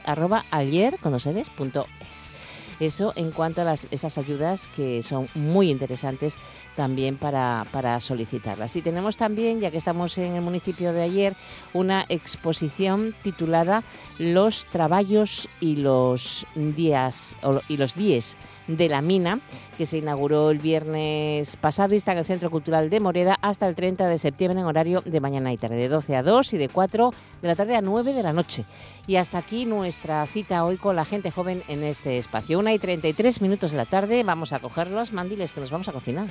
[2.80, 6.38] Eso en cuanto a esas ayudas que son muy interesantes
[6.78, 8.76] también para, para solicitarlas.
[8.78, 11.36] Y tenemos también, ya que estamos en el municipio de ayer,
[11.74, 13.84] una exposición titulada
[14.18, 17.36] Los trabajos y los días
[17.68, 18.38] y los días
[18.78, 19.40] de la mina,
[19.78, 23.68] que se inauguró el viernes pasado y está en el Centro Cultural de Moreda hasta
[23.68, 26.58] el 30 de septiembre en horario de mañana y tarde, de 12 a 2 y
[26.58, 28.66] de 4 de la tarde a 9 de la noche.
[29.08, 32.60] Y hasta aquí nuestra cita hoy con la gente joven en este espacio.
[32.60, 35.88] Una y 33 minutos de la tarde, vamos a coger los mandiles que nos vamos
[35.88, 36.28] a cocinar.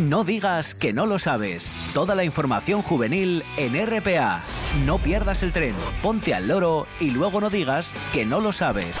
[0.00, 1.74] No digas que no lo sabes.
[1.92, 4.40] Toda la información juvenil en RPA.
[4.86, 9.00] No pierdas el tren, ponte al loro y luego no digas que no lo sabes.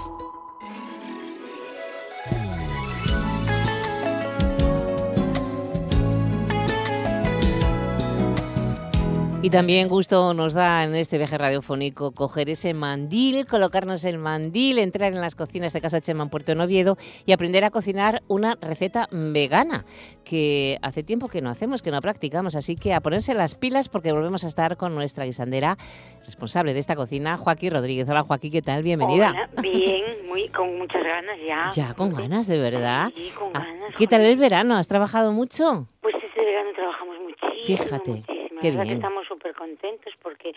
[9.43, 14.77] Y también gusto nos da en este viaje radiofónico coger ese mandil, colocarnos el mandil,
[14.77, 18.55] entrar en las cocinas de Casa Chema en Puerto Noviedo y aprender a cocinar una
[18.61, 19.83] receta vegana
[20.23, 22.53] que hace tiempo que no hacemos, que no practicamos.
[22.55, 25.75] Así que a ponerse las pilas porque volvemos a estar con nuestra guisandera
[26.23, 28.07] responsable de esta cocina, Joaquín Rodríguez.
[28.11, 28.83] Hola Joaquín, ¿qué tal?
[28.83, 29.31] Bienvenida.
[29.31, 31.71] Hola, bien, muy, con muchas ganas ya.
[31.73, 33.09] Ya, con ganas, de verdad.
[33.15, 33.95] Sí, con Ah, ganas.
[33.97, 34.75] ¿Qué tal el verano?
[34.77, 35.87] ¿Has trabajado mucho?
[36.01, 37.65] Pues este verano trabajamos muchísimo.
[37.65, 38.23] Fíjate,
[38.61, 38.95] qué verdad bien.
[38.99, 40.51] que estamos súper contentos porque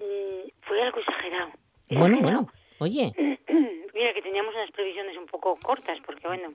[0.00, 1.50] mm, fue algo exagerado.
[1.90, 2.42] Bueno, Exagerado.
[2.42, 2.52] bueno.
[2.80, 3.12] Oye,
[3.94, 6.52] Mira que teníamos unas previsiones un poco cortas porque bueno,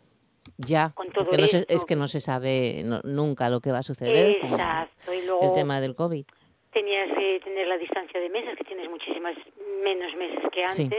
[0.58, 0.92] ya.
[0.94, 3.84] Con todo no se- es que no se sabe no- nunca lo que va a
[3.84, 4.38] suceder.
[4.42, 5.14] exacto.
[5.14, 6.26] Y El luego tema del COVID.
[6.74, 9.36] tenías que tener la distancia de mesas, que tienes muchísimas
[9.84, 10.90] menos mesas que Sí.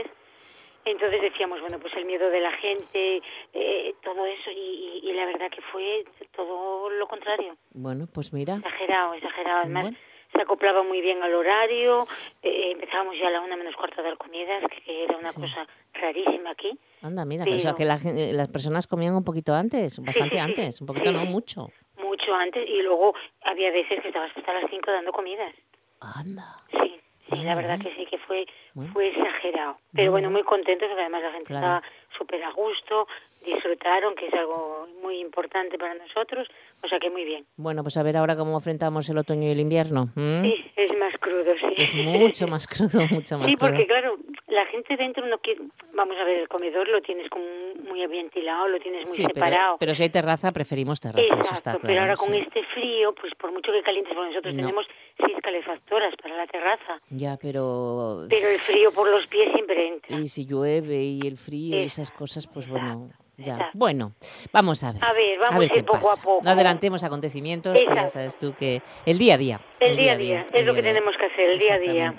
[0.85, 3.21] Entonces decíamos, bueno, pues el miedo de la gente,
[3.53, 6.03] eh, todo eso, y, y- y la verdad que fue
[6.35, 7.55] todo lo contrario.
[7.71, 8.55] Bueno, pues mira.
[8.55, 9.59] Exagerado, exagerado.
[9.61, 9.97] Además, Bueno.
[10.33, 12.05] se acoplaba muy bien al horario.
[12.43, 15.41] eh, empezábamos ya a la una menos cuarto a dar comidas, que, era una Sí.
[15.41, 16.71] cosa rarísima aquí.
[17.03, 20.35] Anda, mira, sea, Pero- que la eh, las personas comían un poquito antes, bastante sí,
[20.35, 21.67] sí, antes, un poquito no mucho.
[21.97, 22.67] Mucho antes.
[22.67, 23.13] Y luego
[23.43, 25.53] había veces que estabas hasta las cinco dando comidas.
[25.99, 28.91] Anda, Sí, sí, la verdad que sí, que fue, Bueno.
[28.93, 29.77] fue exagerado.
[29.93, 31.65] Pero bueno, muy contentos porque además la gente Claro.
[31.65, 31.83] estaba
[32.17, 33.07] súper a gusto,
[33.45, 36.47] disfrutaron, que es algo muy importante para nosotros.
[36.83, 37.45] O sea que muy bien.
[37.57, 40.09] bueno, pues a ver ahora cómo enfrentamos el otoño y el invierno.
[40.15, 40.41] ¿m?
[40.43, 41.73] Sí, es más crudo, sí.
[41.77, 43.69] Es mucho más crudo, mucho más Sí, crudo.
[43.71, 45.61] porque claro, la gente dentro no quiere...
[45.93, 47.45] Vamos a ver, el comedor lo tienes como
[47.87, 49.77] muy ventilado, lo tienes muy Sí, pero, separado.
[49.79, 51.83] pero si hay terraza, preferimos terraza, eso Exacto, está claro.
[51.85, 52.37] pero ahora con sí.
[52.39, 54.61] este frío, pues por mucho que calientes, porque nosotros No.
[54.61, 54.85] tenemos
[55.17, 58.25] seis calefactoras para la terraza, Ya, pero...
[58.29, 60.17] pero el frío por los pies siempre entra.
[60.19, 63.69] Y si llueve y el frío y esas Exacto, cosas, pues bueno, ya.
[63.73, 64.13] Bueno,
[64.53, 65.03] vamos a ver.
[65.03, 66.23] A ver, vamos a ir qué poco a pasa.
[66.23, 66.43] poco.
[66.43, 68.81] No adelantemos acontecimientos, que ya sabes tú que...
[69.05, 69.59] El día a día.
[69.79, 71.01] El día a día, es el lo que día a día.
[71.01, 72.13] tenemos que hacer, el día a día.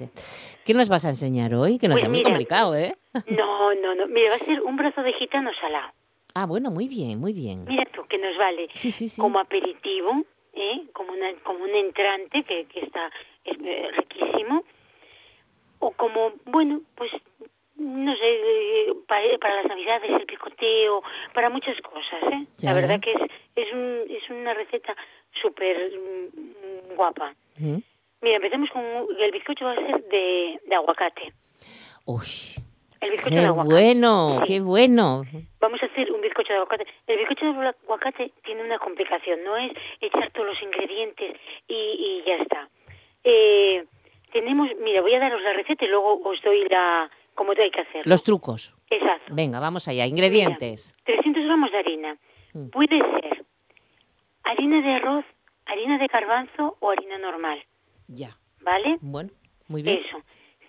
[0.64, 1.78] ¿Qué nos vas a enseñar hoy?
[1.78, 2.96] Que no Pues sea muy complicado, ¿eh?
[3.28, 4.06] No, no, no.
[4.08, 5.92] Mira, va a ser un brazo de gitano salado.
[6.34, 7.64] Ah, bueno, muy bien, muy bien.
[7.68, 9.20] Mira tú, que nos vale Sí, sí, sí.
[9.20, 10.24] como aperitivo,
[10.54, 10.82] ¿eh?
[10.94, 13.10] como, una, como un entrante que, que está
[13.44, 14.64] es, eh, riquísimo,
[15.82, 17.10] o como, bueno, pues,
[17.76, 21.02] no sé, eh, para, para las navidades, el picoteo,
[21.34, 22.46] para muchas cosas, ¿eh?
[22.58, 22.70] Ya.
[22.72, 23.20] La verdad que es,
[23.56, 24.94] es, un, es una receta
[25.40, 27.34] súper mm, guapa.
[27.58, 27.78] ¿Mm?
[28.20, 28.82] Mira, empecemos con
[29.18, 31.32] el bizcocho va a ser de, de aguacate.
[32.04, 32.26] Uy,
[33.00, 33.74] El bizcocho qué de aguacate.
[33.74, 34.46] bueno, Sí.
[34.46, 35.22] qué bueno.
[35.60, 36.86] Vamos a hacer un bizcocho de aguacate.
[37.08, 42.22] El bizcocho de aguacate tiene una complicación, no es echar todos los ingredientes y, y
[42.24, 42.68] ya está.
[43.24, 43.84] Eh,
[44.32, 47.80] tenemos, mira, voy a daros la receta y luego os doy la cómo hay que
[47.80, 48.02] hacerlo.
[48.10, 48.74] Los trucos.
[48.90, 49.34] Exacto.
[49.34, 50.06] Venga, vamos allá.
[50.06, 50.96] Ingredientes.
[51.04, 52.16] 300 gramos de harina.
[52.54, 52.68] Mm.
[52.70, 53.44] Puede ser
[54.44, 55.24] harina de arroz,
[55.66, 57.62] harina de garbanzo o harina normal,
[58.08, 58.36] Ya.
[58.60, 58.96] ¿vale?
[59.00, 59.30] Bueno,
[59.68, 60.00] muy bien.
[60.04, 60.18] Eso.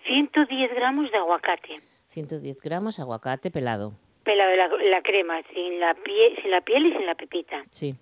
[0.06, 1.80] 110 gramos de aguacate.
[2.10, 3.92] 110 gramos aguacate pelado.
[4.22, 7.64] Pelado la, la crema, sin la, piel, sin la piel y sin la pepita.
[7.70, 7.94] Sí.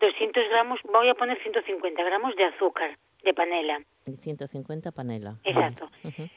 [0.00, 3.80] 200 gramos, voy a poner 150 gramos de azúcar, de panela.
[4.06, 5.36] Y 150 panela.
[5.44, 5.88] Exacto.
[6.02, 6.08] Vale.
[6.16, 6.28] Ujú.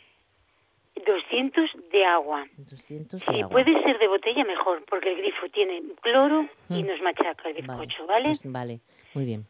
[1.05, 2.45] 200 de agua.
[2.57, 3.49] 200 de Si agua.
[3.49, 8.05] puede ser de botella, mejor, porque el grifo tiene cloro y nos machaca el bizcocho,
[8.07, 8.29] ¿vale?
[8.29, 8.79] pues vale,
[9.13, 9.45] muy bien.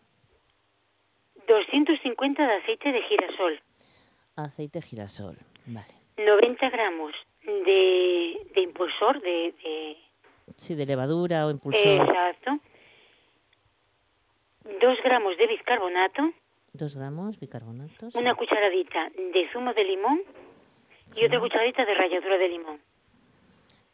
[1.47, 3.61] 250 de aceite de girasol.
[4.35, 5.37] Aceite girasol.
[5.67, 5.93] Vale.
[6.17, 9.97] 90 gramos de, de impulsor, de, de
[10.57, 11.85] Sí, de levadura o impulsor.
[11.85, 12.59] exacto.
[14.81, 16.31] 2 gramos de bicarbonato,
[16.75, 18.09] 2 gramos bicarbonato.
[18.13, 20.21] una cucharadita de zumo de limón
[21.15, 22.79] y otra cucharadita de ralladura de limón.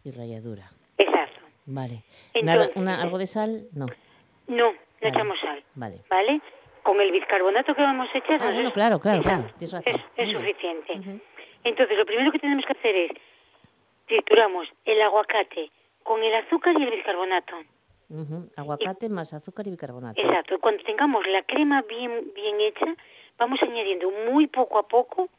[0.04, 0.70] Y ralladura.
[0.98, 1.40] Exacto.
[1.66, 2.04] Vale.
[2.34, 3.68] Entonces- Nada, una, ¿Algo de sal?
[3.74, 3.86] No.
[4.48, 5.10] No, no Vale.
[5.10, 6.02] echamos sal, Vale.
[6.10, 6.42] ¿vale?
[6.84, 8.42] Con el bicarbonato que vamos a echar...
[8.42, 9.48] Ah, nos bueno, es- claro, claro, claro.
[9.60, 9.70] Es,
[10.32, 11.22] suficiente.
[11.64, 13.12] Entonces, lo primero que tenemos que hacer es
[14.08, 15.70] trituramos el aguacate
[16.04, 17.56] con el azúcar y el bicarbonato.
[18.12, 18.50] Ujú.
[18.58, 20.20] Aguacate más azúcar y bicarbonato.
[20.22, 20.60] Exacto.
[20.60, 22.86] Cuando tengamos la crema bien, bien hecha,
[23.38, 25.30] vamos añadiendo muy poco a poco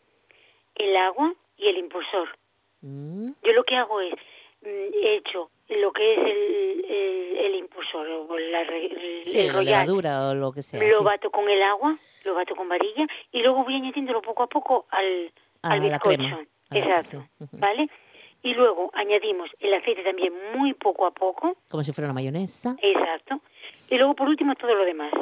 [0.77, 2.29] el agua y el impulsor.
[2.81, 4.15] Mm, Yo lo que hago es,
[4.63, 4.67] mm,
[5.03, 10.29] he hecho lo que es el, el, el impulsor o la, el, Sí, el levadura
[10.31, 10.83] o lo que sea.
[10.83, 11.05] lo sí.
[11.05, 14.87] bato con el agua, lo bato con varilla y luego voy añadiéndolo poco a poco
[14.91, 15.31] al,
[15.63, 16.17] A al bizcocho.
[16.17, 16.45] crema.
[16.71, 17.23] Exacto.
[17.39, 17.47] sí.
[17.53, 17.89] ¿Vale?
[18.43, 21.57] Y luego añadimos el aceite también muy poco a poco.
[21.69, 22.77] Como si fuera una mayonesa.
[22.83, 23.41] Exacto.
[23.91, 25.13] Y luego por último todo lo demás.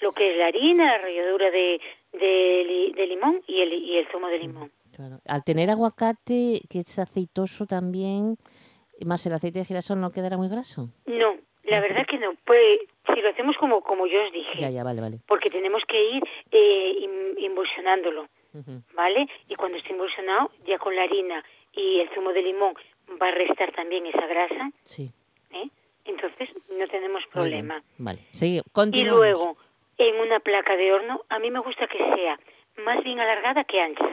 [0.00, 1.80] Lo que es la harina, la ralladura de,
[2.12, 4.70] de, li- de limón y el, y el zumo de limón.
[4.94, 5.18] Claro.
[5.26, 8.36] Al tener aguacate, que es aceitoso también,
[9.04, 10.88] más el aceite de girasol, ¿no quedará muy graso?
[11.06, 11.34] No,
[11.64, 12.34] La verdad que no.
[12.46, 12.80] Pues
[13.14, 14.58] si lo hacemos como, como yo os dije.
[14.58, 15.18] Ya, ya, vale, vale.
[15.26, 18.24] Porque tenemos que ir eh.
[18.94, 19.26] ¿vale?
[19.48, 21.44] Y cuando esté emulsionado, ya con la harina
[21.78, 22.74] y el zumo de limón
[23.20, 25.10] va a restar también esa grasa, Sí.
[25.52, 25.68] ¿eh?
[26.04, 27.82] Entonces no tenemos problema.
[27.98, 28.20] Vale.
[28.40, 29.18] Y continuamos.
[29.20, 29.56] luego,
[29.98, 32.38] en una placa de horno, a mí me gusta que sea
[32.84, 34.08] más bien alargada que ancha,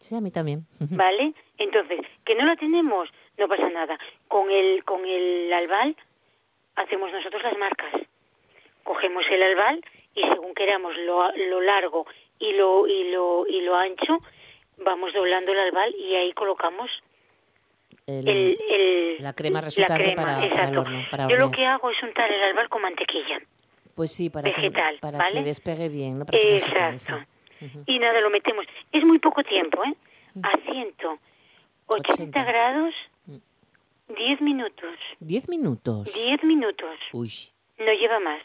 [0.00, 0.60] Sí, a mí también.
[0.90, 1.34] ¿vale?
[1.58, 3.98] Entonces, que no la tenemos, no pasa nada.
[4.28, 5.94] Con el, con el albal
[6.76, 7.92] hacemos nosotros las marcas.
[8.82, 9.84] Cogemos el albal
[10.14, 12.06] y según queramos lo, lo largo
[12.38, 14.18] y lo, y, lo, y lo ancho,
[14.84, 16.90] vamos doblando el albal y ahí colocamos
[18.06, 21.64] El- el, el- la crema resultante crema, para- para el horno, para Yo lo que
[21.66, 23.40] hago es untar el albal con mantequilla.
[23.94, 25.34] Pues sí, para, vegetal, que, para ¿vale?
[25.40, 26.24] que despegue bien, ¿no?
[26.26, 26.44] Para no.
[26.48, 27.18] Exacto.
[27.86, 28.64] Y nada, lo metemos.
[28.92, 29.94] Es muy poco tiempo, ¿eh?
[30.42, 31.18] A 180
[31.86, 32.44] 80.
[32.44, 32.94] grados,
[33.26, 33.36] Mm.
[34.14, 34.96] 10 minutos.
[35.18, 36.10] Diez minutos.
[36.14, 36.98] 10 minutos.
[37.12, 37.32] Uy,
[37.78, 38.40] No lleva más.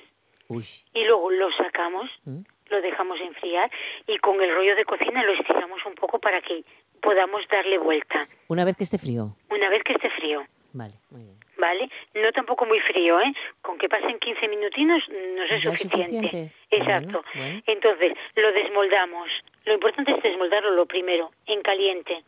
[0.49, 0.65] uy.
[0.93, 2.41] Y luego lo sacamos, ¿Mm?
[2.69, 3.69] Lo dejamos enfriar
[4.07, 6.63] y con el rollo de cocina lo estiramos un poco para que
[7.01, 8.27] podamos darle vuelta.
[8.47, 9.35] Una vez que esté frío.
[9.49, 10.45] Una vez que esté frío.
[10.73, 11.35] Vale, muy bien.
[11.57, 11.89] ¿Vale?
[12.13, 13.33] No tampoco muy frío, ¿eh?
[13.61, 16.17] Con que pasen 15 minutinos no es ¿Ya es suficiente.
[16.17, 16.51] suficiente?
[16.69, 17.23] Exacto.
[17.33, 17.61] Bueno, bueno.
[17.65, 19.29] Entonces, lo desmoldamos.
[19.63, 22.23] Lo importante es desmoldarlo lo primero, en caliente.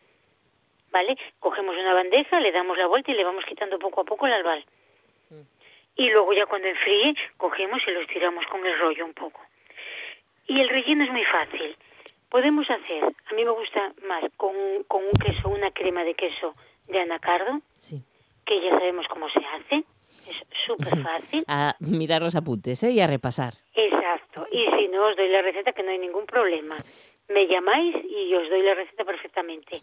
[0.91, 1.17] ¿Vale?
[1.39, 4.33] Cogemos una bandeja, le damos la vuelta y le vamos quitando poco a poco el
[4.33, 4.63] albal.
[5.29, 5.41] Mm.
[5.97, 9.41] Y luego ya cuando enfríe, cogemos y lo estiramos con el rollo un poco.
[10.47, 11.75] Y el relleno es muy fácil.
[12.29, 14.53] Podemos hacer, a mí me gusta más con,
[14.87, 16.55] con un queso, una crema de queso
[16.87, 18.03] de anacardo, Sí.
[18.45, 19.83] que ya sabemos cómo se hace.
[20.29, 21.43] Es súper fácil.
[21.47, 22.91] A mirar los apuntes, ¿eh?
[22.91, 23.53] Y a repasar.
[23.73, 24.45] Exacto.
[24.51, 26.75] Y si no os doy la receta, que no hay ningún problema.
[27.29, 29.81] Me llamáis y os doy la receta perfectamente.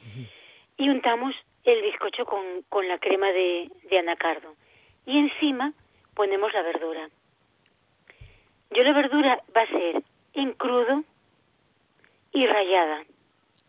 [0.77, 4.55] Y untamos el bizcocho con, con la crema de, de anacardo.
[5.07, 5.73] Y encima
[6.15, 7.09] ponemos la verdura.
[8.71, 10.03] Yo la verdura va a ser
[10.35, 11.05] en crudo
[12.33, 13.05] y rallada.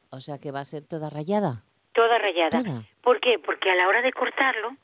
[0.10, 1.64] O sea que va a ser toda rayada.
[1.94, 2.64] Toda rallada.
[2.64, 2.84] Toda.
[3.02, 3.40] ¿Por qué?
[3.40, 4.76] Porque a la hora de cortarlo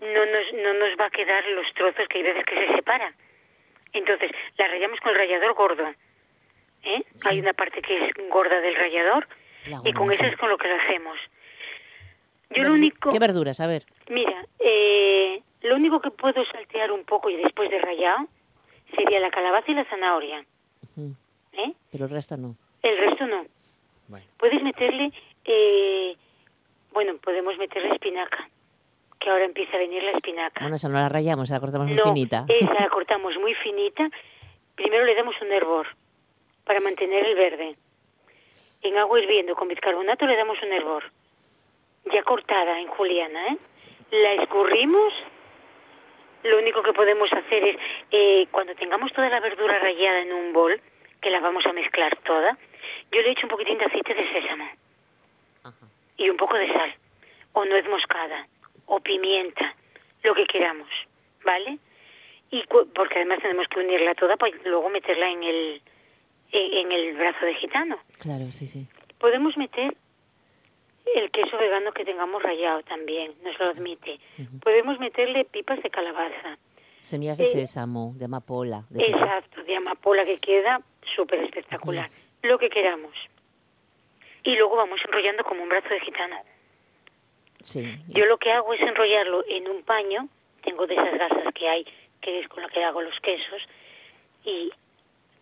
[0.00, 3.14] no nos, no nos va a quedar los trozos que hay veces que se separan.
[3.92, 5.88] Entonces, la rayamos con el rallador gordo.
[6.82, 7.02] ¿eh?
[7.16, 7.28] Sí.
[7.28, 9.28] Hay una parte que es gorda del rallador
[9.66, 11.18] La y con esa es con lo que lo hacemos.
[12.50, 13.10] Yo lo único...
[13.10, 13.60] ¿Qué verduras?
[13.60, 13.84] A ver.
[14.08, 18.28] Mira, eh, lo único que puedo saltear un poco y después de rallado
[18.94, 20.44] sería la calabaza y la zanahoria.
[20.98, 21.14] Ujú.
[21.52, 21.72] ¿eh?
[21.92, 22.54] Pero el resto no.
[22.82, 23.46] El resto no.
[24.08, 24.26] Bueno.
[24.38, 25.12] Puedes meterle,
[25.44, 26.16] eh,
[26.92, 28.48] bueno, podemos meterle espinaca,
[29.18, 30.60] que ahora empieza a venir la espinaca.
[30.60, 32.44] Bueno, esa no la rayamos, la cortamos muy no, finita.
[32.48, 34.08] esa la cortamos muy finita.
[34.74, 35.86] Primero le damos un hervor
[36.64, 37.76] para mantener el verde.
[38.82, 41.04] En agua hirviendo con bicarbonato le damos un hervor.
[42.12, 43.58] Ya cortada en juliana, ¿eh?
[44.10, 45.12] La escurrimos.
[46.48, 47.76] Lo único que podemos hacer es,
[48.10, 50.80] eh, cuando tengamos toda la verdura rallada en un bol,
[51.20, 52.56] que la vamos a mezclar toda,
[53.12, 54.68] yo le echo un poquitín de aceite de sésamo
[55.64, 55.86] Ajá.
[56.16, 56.94] y un poco de sal,
[57.52, 58.46] o nuez moscada,
[58.86, 59.74] o pimienta,
[60.22, 60.88] lo que queramos,
[61.44, 61.78] ¿vale?
[62.50, 65.82] Y cu- porque además tenemos que unirla toda para luego meterla en el
[66.52, 67.98] en, en el brazo de gitano.
[68.20, 68.86] Claro, sí, sí.
[69.18, 69.92] Podemos meter
[71.14, 74.18] el queso vegano que tengamos rallado también, nos lo admite.
[74.62, 76.58] Podemos meterle pipas de calabaza.
[77.00, 78.84] Semillas de Eh, sésamo, de amapola.
[78.90, 79.04] De.
[79.04, 80.80] Exacto, de amapola que queda
[81.14, 82.10] súper espectacular.
[82.42, 83.14] Lo que queramos.
[84.44, 86.36] Y luego vamos enrollando como un brazo de gitano.
[87.62, 87.98] Sí.
[88.08, 90.28] Yo lo que hago es enrollarlo en un paño,
[90.62, 91.84] tengo de esas gasas que hay,
[92.20, 93.62] que es con la que hago los quesos,
[94.44, 94.70] y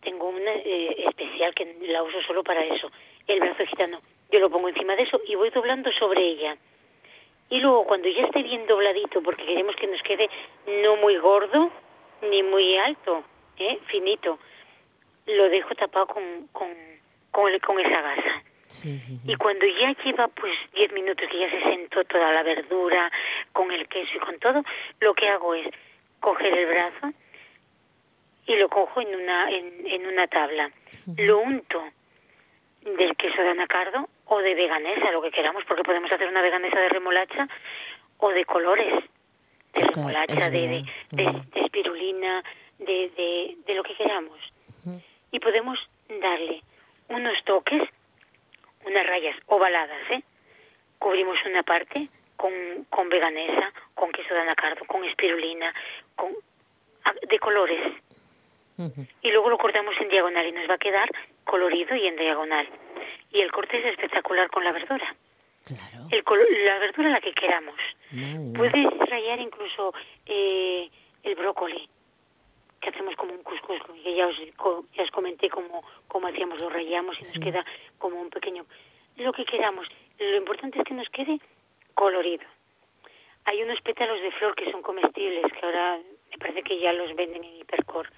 [0.02, 2.90] tengo una eh, especial que la uso solo para eso,
[3.26, 4.00] el brazo gitano.
[4.30, 6.56] Yo lo pongo encima de eso y voy doblando sobre ella.
[7.48, 10.28] Y luego cuando ya esté bien dobladito, porque queremos que nos quede
[10.82, 11.70] no muy gordo
[12.22, 13.22] ni muy alto,
[13.58, 13.78] ¿eh?
[13.86, 14.38] finito,
[15.26, 16.68] lo dejo tapado con, con,
[17.30, 18.42] con, el- con esa gasa.
[18.68, 19.32] Sí, sí, sí.
[19.32, 23.12] Y cuando ya lleva pues 10 minutos que ya se sentó toda la verdura
[23.52, 24.62] con el queso y con todo,
[25.00, 25.68] lo que hago es
[26.18, 27.12] coger el brazo
[28.46, 30.70] y lo cojo en una en, en una tabla.
[31.16, 31.80] Lo unto
[32.82, 36.78] del queso de anacardo o de veganesa, lo que queramos, porque podemos hacer una veganesa
[36.80, 37.48] de remolacha
[38.18, 39.04] o de colores,
[39.72, 42.42] de remolacha, de, de, de, de espirulina,
[42.78, 44.38] de, de, lo que queramos.
[45.30, 46.62] Y podemos darle
[47.08, 47.82] unos toques
[48.86, 50.22] unas rayas ovaladas, ¿eh?
[50.98, 52.52] Cubrimos una parte con,
[52.88, 55.74] con veganesa, con queso de anacardo, con espirulina,
[56.14, 56.32] con
[57.04, 57.80] ah, de colores.
[59.22, 61.08] Y luego lo cortamos en diagonal y nos va a quedar
[61.46, 62.68] colorido y en diagonal.
[63.32, 65.14] Y el corte es espectacular con la verdura.
[65.64, 66.06] Claro.
[66.10, 67.74] El colo- la verdura la que queramos.
[68.12, 68.52] Madre.
[68.54, 69.94] Puedes rayar incluso
[70.26, 70.88] eh,
[71.22, 71.88] el brócoli,
[72.80, 74.36] que hacemos como un cuscús, que ya os,
[74.94, 77.64] ya os comenté cómo, cómo hacíamos, lo rayamos y nos queda
[77.98, 78.64] como un pequeño...
[79.16, 79.88] Lo que queramos.
[80.18, 81.40] Lo importante es que nos quede
[81.94, 82.44] colorido.
[83.46, 85.98] Hay unos pétalos de flor que son comestibles, que ahora
[86.30, 88.08] me parece que ya los venden en Hipercor.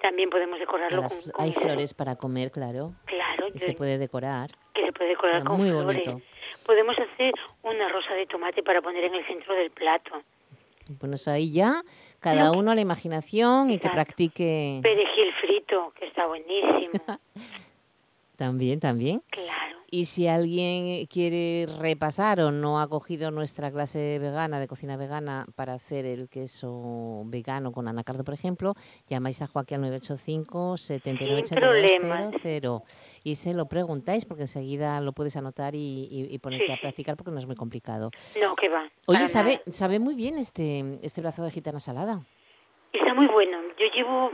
[0.00, 3.72] También podemos decorarlo Las con, con hay flores para comer, claro, Claro, y yo- se
[3.74, 4.50] puede decorar.
[4.74, 5.86] que se puede decorar Ah, con muy flores.
[6.06, 6.20] bonito.
[6.66, 7.32] Podemos hacer
[7.62, 10.22] una rosa de tomate para poner en el centro del plato.
[11.00, 11.82] Bueno, eso ahí ya,
[12.20, 13.94] cada uno a la imaginación y que Exacto.
[13.94, 17.00] practique Perejil frito, que está buenísimo.
[18.36, 19.22] También, también.
[19.30, 19.74] claro.
[19.90, 25.46] Y si alguien quiere repasar o no ha cogido nuestra clase vegana de cocina vegana
[25.54, 28.74] para hacer el queso vegano con anacardo, por ejemplo,
[29.06, 32.34] llamáis a Joaquín al 985 79 Sin problemas.
[32.34, 32.82] 8200
[33.22, 36.76] y se lo preguntáis porque enseguida lo puedes anotar y, y- y ponerte Sí, a
[36.80, 38.10] practicar porque no es muy complicado.
[38.42, 38.90] No, que va.
[39.06, 42.20] Oye, sabe, sabe muy bien este, este brazo de gitana salada.
[42.92, 43.58] Está muy bueno.
[43.78, 44.30] Yo llevo,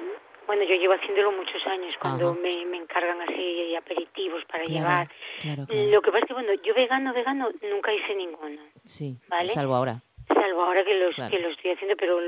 [0.51, 5.09] bueno, yo llevo haciéndolo muchos años cuando me, me encargan así aperitivos para Claro, llevar.
[5.43, 5.91] claro, claro.
[5.91, 8.61] Lo que pasa es que, bueno, yo vegano, vegano, nunca hice ninguno.
[8.85, 9.49] Sí, ¿vale?
[9.51, 10.03] salvo ahora.
[10.27, 12.19] Salvo ahora que, los, que lo estoy haciendo, pero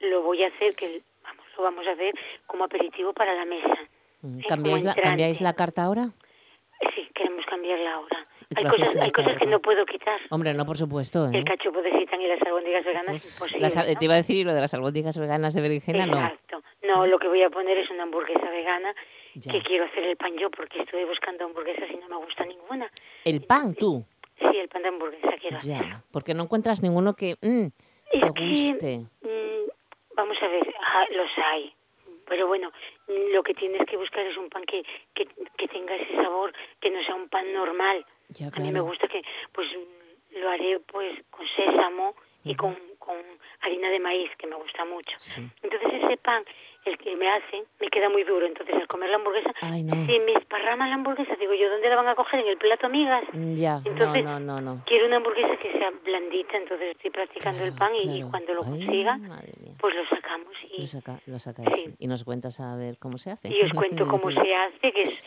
[0.00, 2.14] lo voy a hacer, que vamos, lo vamos a hacer
[2.46, 3.76] como aperitivo para la mesa.
[4.22, 6.08] Mm, ¿Cambiáis la, ¿Cambiáis la carta ahora?
[6.94, 8.26] Sí, queremos cambiarla ahora.
[8.50, 10.20] ¿Y Hay cosas, hay cosas que no puedo quitar.
[10.30, 11.26] Hombre, no, por supuesto.
[11.26, 11.30] ¿eh?
[11.34, 13.60] El cachopo de seitan y las albóndigas veganas Uf, es imposible.
[13.62, 13.82] las ¿no?
[13.98, 16.16] Te iba a decir lo de las albóndigas veganas de berenjena, no.
[16.18, 16.62] Exacto.
[16.84, 18.94] No, lo que voy a poner es una hamburguesa vegana
[19.34, 19.50] Ya.
[19.52, 22.88] que quiero hacer el pan yo porque estuve buscando hamburguesas y no me gusta ninguna.
[23.24, 24.04] El pan, tú.
[24.38, 25.70] Sí, el pan de hamburguesa quiero hacer.
[25.72, 27.66] Ya, porque no encuentras ninguno que mm,
[28.12, 28.98] Es te que, guste.
[29.22, 29.70] mm,
[30.14, 31.72] vamos a ver, ah, los hay.
[32.28, 32.70] Pero bueno,
[33.08, 34.82] mm, lo que tienes que buscar es un pan que,
[35.14, 35.26] que,
[35.56, 38.04] que tenga ese sabor, que no sea un pan normal.
[38.38, 39.22] Ya, A mí me gusta que,
[39.52, 39.68] pues,
[40.32, 42.14] lo haré pues con sésamo
[42.44, 43.16] y con, con
[43.62, 45.16] harina de maíz, que me gusta mucho.
[45.18, 45.40] Sí.
[45.62, 46.44] Entonces ese pan,
[46.84, 48.46] el que me hacen, me queda muy duro.
[48.46, 49.94] Entonces al comer la hamburguesa, Ay, no.
[50.06, 51.34] se me esparrama la hamburguesa.
[51.40, 52.40] Digo yo, ¿dónde la van a coger?
[52.40, 53.24] ¿En el plato, amigas?
[53.32, 54.82] Mm, Ya, Entonces, no, no, no, no.
[54.86, 58.62] Quiero una hamburguesa que sea blandita, entonces estoy practicando el pan Claro, y, cuando lo
[58.62, 59.18] Ay, consiga,
[59.80, 61.94] pues lo sacamos y, Lo, saca, lo sacáis Sí.
[61.98, 63.48] y nos cuentas a ver cómo se hace.
[63.48, 65.24] y os cuento cómo se hace, que es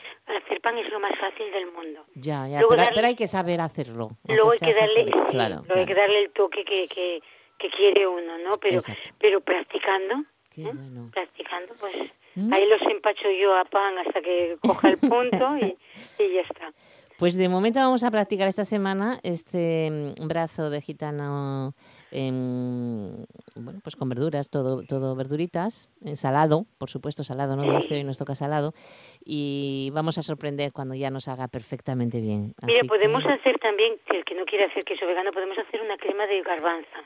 [0.59, 2.05] hacer pan es lo más fácil del mundo.
[2.15, 4.09] Ya, ya, pero, darle- pero hay que saber hacerlo.
[4.27, 7.21] Luego hay que darle, sí, claro, luego hay que darle el toque que, que,
[7.57, 8.51] que quiere uno, ¿no?
[8.61, 9.09] Pero, Exacto.
[9.19, 10.15] pero practicando,
[10.49, 10.71] Qué ¿eh?
[10.73, 11.09] bueno.
[11.13, 11.95] practicando, pues
[12.35, 12.53] Mm.
[12.53, 15.75] ahí los empacho yo a pan hasta que coja el punto y,
[16.23, 16.71] y ya está.
[17.17, 19.89] Pues de momento vamos a practicar esta semana este
[20.19, 21.73] mm, brazo de gitano,
[22.11, 27.95] em, bueno, pues con verduras, todo, todo verduritas, eh, salado, por supuesto salado, no dulce,
[27.95, 28.73] hoy nos toca salado,
[29.23, 32.53] y vamos a sorprender cuando ya nos haga perfectamente bien.
[32.63, 35.81] Mira, podemos que, hacer también, que el que no quiere hacer queso vegano, podemos hacer
[35.81, 37.03] una crema de garbanza,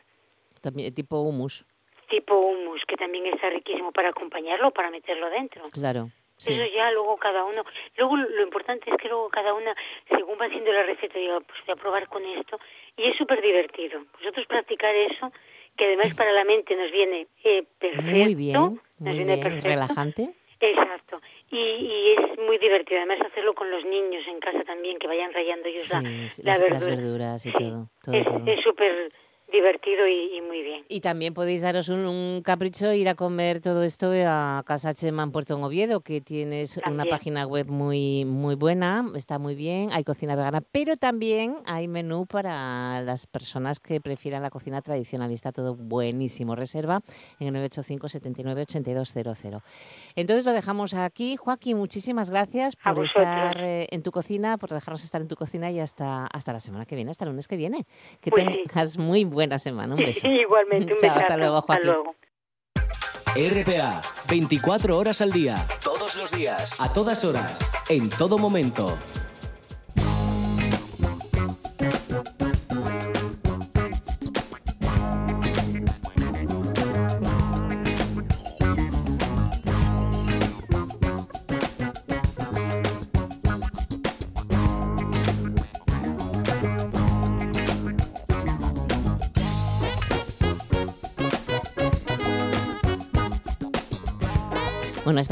[0.61, 1.65] también, tipo hummus,
[2.09, 5.63] tipo hummus, que también está riquísimo para acompañarlo o para meterlo dentro.
[5.71, 6.09] claro.
[6.43, 6.53] Sí.
[6.53, 7.63] Eso ya luego cada uno.
[7.97, 9.73] Luego lo importante es que luego cada una,
[10.09, 12.59] según va haciendo la receta, diga, pues voy a probar con esto.
[12.97, 14.03] Y es súper divertido.
[14.19, 15.31] Vosotros practicar eso,
[15.77, 18.03] que además para la mente nos viene eh, perfecto.
[18.11, 19.67] Muy bien, nos viene bien, perfecto.
[19.69, 20.29] relajante.
[20.59, 21.19] Exacto.
[21.51, 22.99] Y, y es muy divertido.
[23.01, 26.39] Además hacerlo con los niños en casa también, que vayan rayando ellos Sí, la las,
[26.39, 26.95] las verdura.
[26.95, 28.43] verduras y Sí, todo, todo.
[28.47, 29.11] es súper
[29.53, 30.83] divertido y, y muy bien.
[30.89, 35.23] Y también podéis daros un, un capricho, ir a comer todo esto a Casa Chema
[35.23, 40.03] en Puerto Oviedo, que tienes una página web muy muy buena, está muy bien, hay
[40.03, 45.35] cocina vegana, pero también hay menú para las personas que prefieran la cocina tradicional y
[45.35, 46.55] está todo buenísimo.
[46.55, 47.01] Reserva
[47.39, 49.61] en el 985 79 8200.
[50.15, 51.35] Entonces lo dejamos aquí.
[51.35, 55.69] Joaquín, muchísimas gracias por estar eh, en tu cocina, por dejarnos estar en tu cocina
[55.71, 57.85] y hasta, hasta la semana que viene, hasta el lunes que viene.
[58.19, 58.63] Que Pues sí.
[58.67, 59.95] tengas muy buena semana.
[59.95, 60.25] Un beso.
[60.27, 61.85] Igualmente, un hasta luego, Joaquín.
[61.87, 62.15] luego.
[63.35, 68.95] RPA, 24 horas al día, todos los días, a todas horas, en todo momento.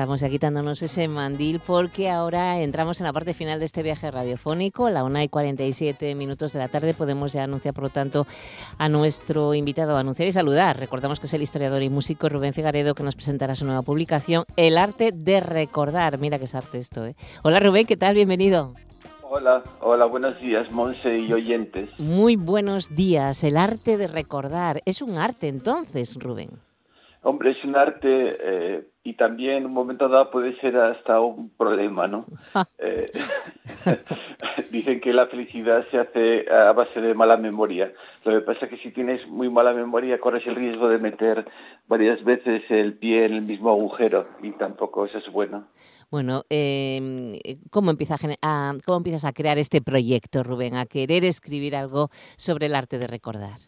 [0.01, 4.09] Estamos ya quitándonos ese mandil porque ahora entramos en la parte final de este viaje
[4.09, 4.87] radiofónico.
[4.87, 8.25] A la 1 y 47 minutos de la tarde podemos ya anunciar, por lo tanto,
[8.79, 10.79] a nuestro invitado, anunciar y saludar.
[10.79, 14.45] Recordamos que es el historiador y músico Rubén Figaredo que nos presentará su nueva publicación,
[14.55, 16.17] El arte de recordar.
[16.17, 17.15] Mira que es arte esto, ¿eh?
[17.43, 18.15] Hola Rubén, ¿qué tal?
[18.15, 18.73] Bienvenido.
[19.29, 21.91] Hola, hola, buenos días, Monse y oyentes.
[21.99, 23.43] Muy buenos días.
[23.43, 24.81] El arte de recordar.
[24.85, 26.70] Es un arte entonces, Rubén.
[27.23, 31.51] Hombre, es un arte eh, y también en un momento dado puede ser hasta un
[31.51, 32.25] problema, ¿no?
[32.79, 33.11] eh,
[34.71, 37.93] dicen que la felicidad se hace a base de mala memoria.
[38.25, 41.45] Lo que pasa es que si tienes muy mala memoria corres el riesgo de meter
[41.87, 45.67] varias veces el pie en el mismo agujero y tampoco eso es bueno.
[46.09, 50.75] Bueno, eh, ¿cómo, empieza a, ¿cómo empiezas a crear este proyecto, Rubén?
[50.75, 53.59] A querer escribir algo sobre el arte de recordar.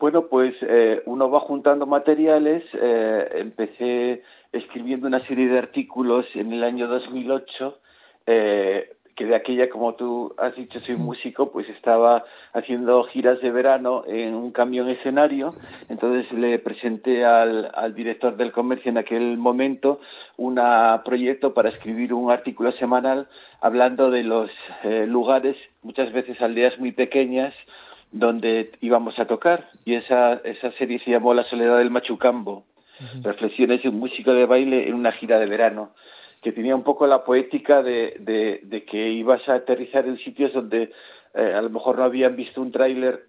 [0.00, 2.64] Bueno, pues eh, uno va juntando materiales.
[2.72, 7.78] Eh, empecé escribiendo una serie de artículos en el año 2008,
[8.26, 12.24] eh, que de aquella, como tú has dicho, soy músico, pues estaba
[12.54, 15.50] haciendo giras de verano en un camión escenario.
[15.90, 20.00] Entonces le presenté al, al director del comercio en aquel momento
[20.38, 20.58] un
[21.04, 23.28] proyecto para escribir un artículo semanal
[23.60, 24.50] hablando de los
[25.06, 27.52] lugares, muchas veces aldeas muy pequeñas,
[28.12, 32.64] donde íbamos a tocar y esa, esa serie se llamó La soledad del Machucambo,
[33.22, 35.94] reflexiones de un músico de baile en una gira de verano,
[36.42, 40.52] que tenía un poco la poética de, de, de que ibas a aterrizar en sitios
[40.52, 40.90] donde
[41.34, 43.28] eh, a lo mejor no habían visto un tráiler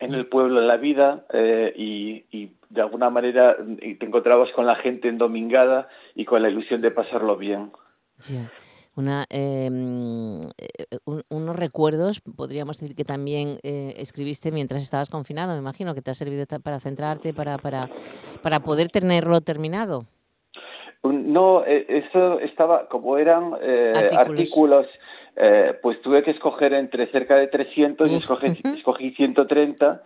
[0.00, 4.64] en el pueblo en la vida eh, y, y, de alguna manera te encontrabas con
[4.64, 7.72] la gente endomingada y con la ilusión de pasarlo bien.
[8.28, 8.48] Yeah
[9.00, 15.54] una, em, eh, un, unos recuerdos, podríamos decir que también eh, escribiste mientras estabas confinado,
[15.54, 17.88] me imagino que te ha servido para centrarte, para, para,
[18.42, 20.04] para poder tenerlo terminado.
[21.02, 24.86] No, eh, eso estaba, como eran eh, artículos, artículos
[25.36, 30.02] eh, pues tuve que escoger entre cerca de 300 y escogí, escogí 130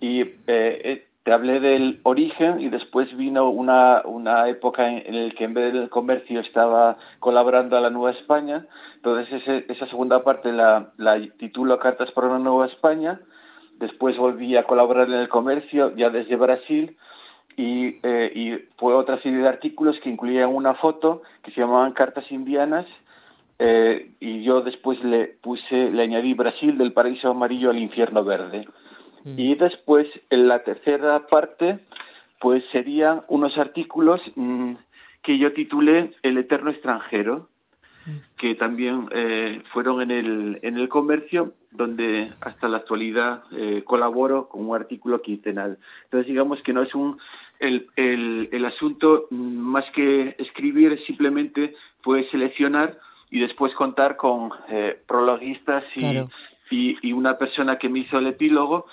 [0.00, 5.32] y eh, te hablé del origen y después vino una, una época en, en la
[5.32, 8.66] que en vez del comercio estaba colaborando a la Nueva España.
[8.96, 13.20] Entonces esa segunda parte la, la titulo Cartas para una Nueva España.
[13.78, 16.96] Después volví a colaborar en el comercio ya desde Brasil
[17.56, 22.28] y, eh, fue otra serie de artículos que incluían una foto que se llamaban Cartas
[22.32, 22.86] Indianas
[23.60, 28.66] eh, y yo después le puse, le añadí Brasil del paraíso amarillo al infierno verde.
[29.24, 29.38] Mm.
[29.38, 31.78] Y después, en la tercera parte,
[32.40, 34.74] pues serían unos artículos mmm,
[35.22, 37.48] que yo titulé El eterno extranjero,
[38.06, 38.16] mm.
[38.38, 44.48] que también eh, fueron en el, en el comercio, donde hasta la actualidad eh, colaboro
[44.48, 45.78] con un artículo quincenal.
[46.04, 47.18] Entonces, digamos que no es un.
[47.60, 52.98] El, el, el asunto, más que escribir, simplemente fue seleccionar
[53.30, 56.30] y después contar con eh, prologuistas y, claro.
[56.70, 58.86] y, y una persona que me hizo el epílogo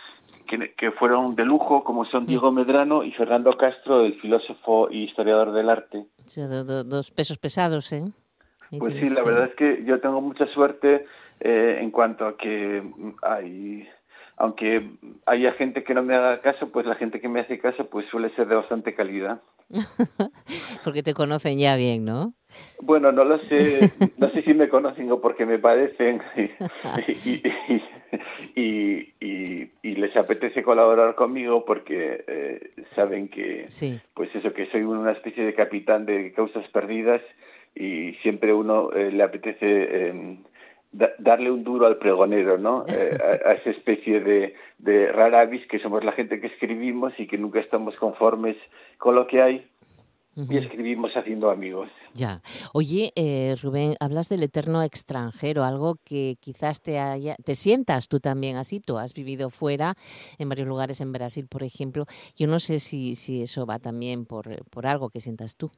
[0.47, 5.03] que, que, fueron de lujo, como son Diego Medrano y Fernando Castro, el filósofo y
[5.03, 6.05] historiador del arte.
[6.35, 8.05] Do, do, dos pesos pesados, ¿eh?
[8.79, 11.05] Pues sí, la verdad es que yo tengo mucha suerte
[11.39, 12.83] eh, en cuanto a que
[13.21, 13.87] hay,
[14.37, 14.91] aunque
[15.25, 18.07] haya gente que no me haga caso, pues la gente que me hace caso pues
[18.09, 19.41] suele ser de bastante calidad.
[20.83, 22.33] porque te conocen ya bien, ¿no?
[22.81, 26.21] Bueno, no lo sé, no sé si me conocen o porque me padecen
[27.07, 27.81] y, y,
[28.55, 33.99] y, y, y les apetece colaborar conmigo porque eh, saben que, sí.
[34.13, 37.21] pues eso, que soy una especie de capitán de causas perdidas
[37.75, 40.37] y siempre uno eh, le apetece eh,
[40.91, 42.85] da, darle un duro al pregonero, ¿no?
[42.97, 47.13] Eh, a, a, esa especie de, de rara avis que somos la gente que escribimos
[47.19, 48.55] y que nunca estamos conformes
[48.97, 49.67] con lo que hay
[50.37, 50.53] Uh -huh.
[50.53, 51.89] y escribimos haciendo amigos.
[52.13, 52.43] Ya.
[52.71, 58.19] Oye, eh, Rubén, hablas del eterno extranjero, algo que quizás te haya, te sientas tú
[58.19, 59.95] también así, tú has vivido fuera,
[60.37, 62.05] en varios lugares en Brasil, por ejemplo.
[62.35, 65.71] Yo no sé si, si eso va también por, por algo que sientas tú.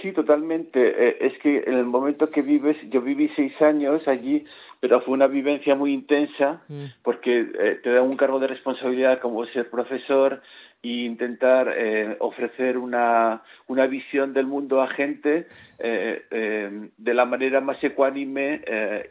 [0.00, 1.08] Sí, totalmente.
[1.08, 4.44] Eh, es que en el momento que vives, yo viví seis años allí,
[4.80, 6.84] pero fue una vivencia muy intensa mm.
[7.02, 10.40] porque eh, te da un cargo de responsabilidad como ser profesor
[10.82, 15.46] e intentar eh, ofrecer una, una visión del mundo a gente
[15.78, 18.62] eh, eh, de la manera más ecuánime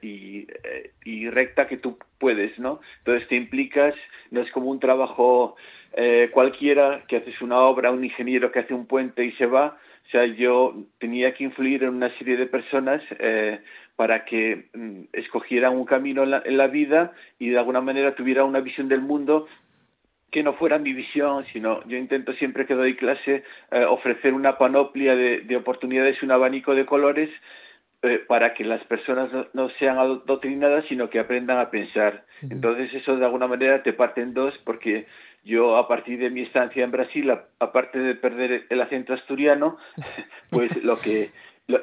[0.02, 0.48] y,
[1.06, 2.80] y recta que tú puedes, ¿no?
[3.00, 3.94] Entonces te implicas,
[4.32, 5.56] no es como un trabajo
[6.32, 9.78] cualquiera que haces una obra, un ingeniero que hace un puente y se va,
[10.10, 13.60] o sea, yo tenía que influir en una serie de personas eh,
[13.96, 18.16] para que mm, escogieran un camino en la, en la vida y de alguna manera
[18.16, 19.48] tuviera una visión del mundo
[20.32, 24.58] que no fuera mi visión, sino yo intento siempre que doy clase eh, ofrecer una
[24.58, 27.30] panoplia de, de, oportunidades, un abanico de colores
[28.02, 32.26] eh, para que las personas no, no, sean adoctrinadas, sino que aprendan a pensar.
[32.42, 35.06] Entonces eso de alguna manera te parte en dos porque
[35.44, 39.78] yo a partir de mi estancia en Brasil, aparte de perder el acento asturiano,
[40.50, 41.32] pues lo que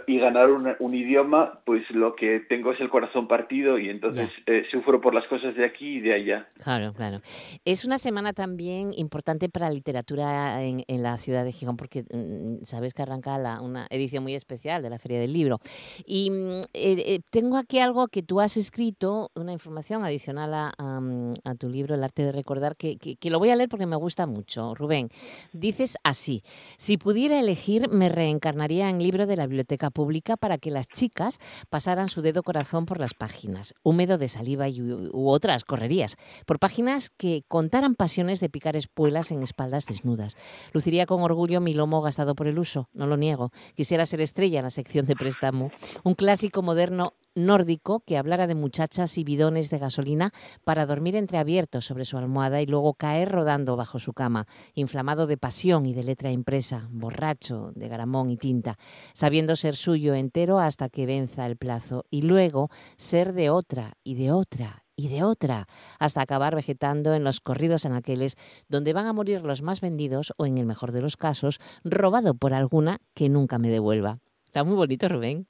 [0.07, 4.65] y ganar un, idioma, pues lo que tengo es el corazón partido y entonces eh,
[4.71, 6.49] sufro por las cosas de aquí y de allá.
[6.63, 7.21] Claro, claro.
[7.65, 12.65] Es una semana también importante para la literatura en, la ciudad de Gijón, porque mm,
[12.65, 15.61] sabes que arranca la, una edición muy especial de la Feria del Libro.
[16.05, 21.01] Y mm, eh, eh, tengo aquí algo que tú has escrito, una información adicional a,
[21.01, 23.97] mm, tu libro, El arte de recordar, que, que lo voy a leer porque me
[23.97, 24.75] gusta mucho.
[24.75, 25.11] Rubén,
[25.53, 26.43] dices así,
[26.77, 31.39] si pudiera elegir, me reencarnaría en libro de la biblioteca pública para que las chicas
[31.71, 36.17] pasaran su dedo corazón por las páginas, húmedo de saliva y, u otras correrías,
[36.47, 40.37] por páginas que contaran pasiones de picar espuelas en espaldas desnudas.
[40.73, 43.51] Luciría con orgullo mi lomo gastado por el uso, no lo niego.
[43.75, 45.71] Quisiera ser estrella en la sección de préstamo.
[46.05, 50.33] Un clásico moderno nórdico que hablara de muchachas y bidones de gasolina
[50.65, 55.37] para dormir entreabiertos sobre su almohada y luego caer rodando bajo su cama, inflamado de
[55.37, 58.79] pasión y de letra impresa, borracho de garamón y tinta,
[59.13, 64.15] sabiendo ser suyo entero hasta que venza el plazo, y luego ser de otra y
[64.15, 65.67] de otra y de otra,
[65.99, 68.37] hasta acabar vegetando en los corridos anaqueles
[68.69, 72.35] donde van a morir los más vendidos o, en el mejor de los casos, robado
[72.35, 74.21] por alguna que nunca me devuelva.
[74.47, 75.47] Está muy bonito, Rubén.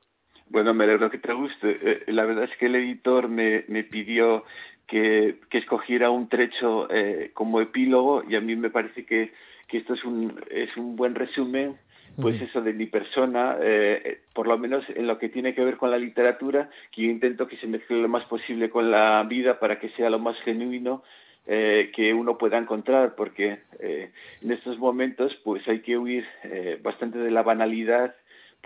[0.49, 1.77] Bueno, me alegro que te guste.
[1.83, 4.45] Eh, la verdad es que el editor me, me pidió
[4.87, 9.33] que, que, escogiera un trecho eh, como epílogo y a mí me parece que,
[9.69, 11.77] que esto es un, es un buen resumen
[12.21, 15.77] pues eso de mi persona, eh, por lo menos en lo que tiene que ver
[15.77, 19.59] con la literatura, que yo intento que se mezcle lo más posible con la vida
[19.59, 21.03] para que sea lo más genuino
[21.47, 24.11] eh, que uno pueda encontrar, porque eh,
[24.43, 28.15] en estos momentos pues hay que huir eh, bastante de la banalidad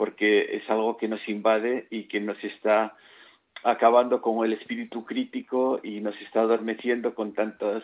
[0.00, 2.96] porque es algo que nos invade y que nos está
[3.62, 7.82] acabando con el espíritu crítico y nos está adormeciendo con tantas,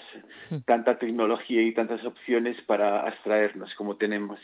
[0.65, 4.41] tanta tecnología y tantas opciones para abstraernos como tenemos.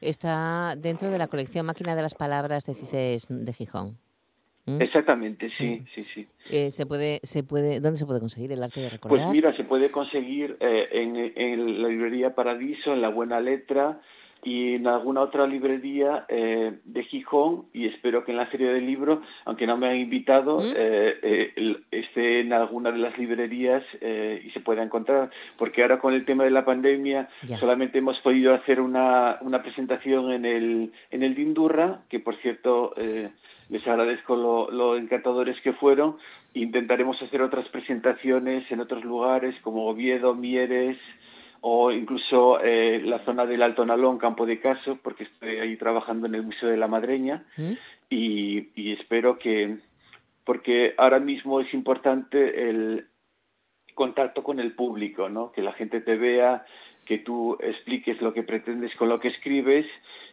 [0.00, 3.96] Está dentro de la colección Máquina de las Palabras de Cices de Gijón.
[4.66, 4.82] ¿Mm?
[4.82, 6.26] Exactamente, sí, sí, sí.
[6.50, 9.18] Eh, se puede, se puede, ¿Dónde se puede conseguir el arte de recordar?
[9.18, 14.00] Pues mira, se puede conseguir eh, en, en la librería Paradiso, en La Buena Letra,
[14.44, 18.86] y en alguna otra librería eh, de Gijón y espero que en la serie del
[18.86, 20.72] libro, aunque no me han invitado, ¿Mm?
[20.76, 26.12] eh, eh, esté en alguna de las librerías y se pueda encontrar, porque ahora con
[26.12, 27.28] el tema de la pandemia
[27.60, 32.94] solamente hemos podido hacer una, una presentación en el, en el Dindurra, que por cierto
[32.96, 36.16] les agradezco lo, lo encantadores que fueron,
[36.54, 40.98] intentaremos hacer otras presentaciones en otros lugares como Oviedo, Mieres,
[41.64, 46.26] o incluso eh, la zona del Alto Nalón, Campo de Caso, porque estoy ahí trabajando
[46.26, 47.72] en el Museo de la Madreña ¿Mm?
[48.10, 49.78] y, y, espero que,
[50.44, 53.06] porque ahora mismo es importante el
[53.94, 55.52] contacto con el público, ¿no?
[55.52, 56.66] que la gente te vea,
[57.06, 59.86] que tú expliques lo que pretendes con lo que escribes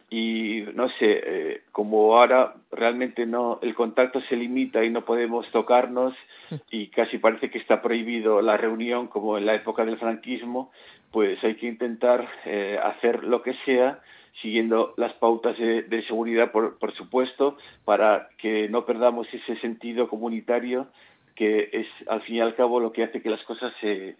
[0.08, 5.48] y no sé, eh, como ahora realmente no el contacto se limita y no podemos
[5.52, 6.14] tocarnos
[6.50, 6.54] mm.
[6.72, 10.72] y casi parece que está prohibido la reunión como en la época del franquismo,
[11.10, 14.00] pues hay que intentar eh, hacer lo que sea
[14.40, 20.86] siguiendo las pautas de, seguridad, por, por, supuesto, para que no perdamos ese sentido comunitario
[21.34, 24.16] que es, al fin y al cabo, lo que hace que las cosas se,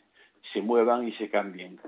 [0.52, 1.78] se muevan y se cambien.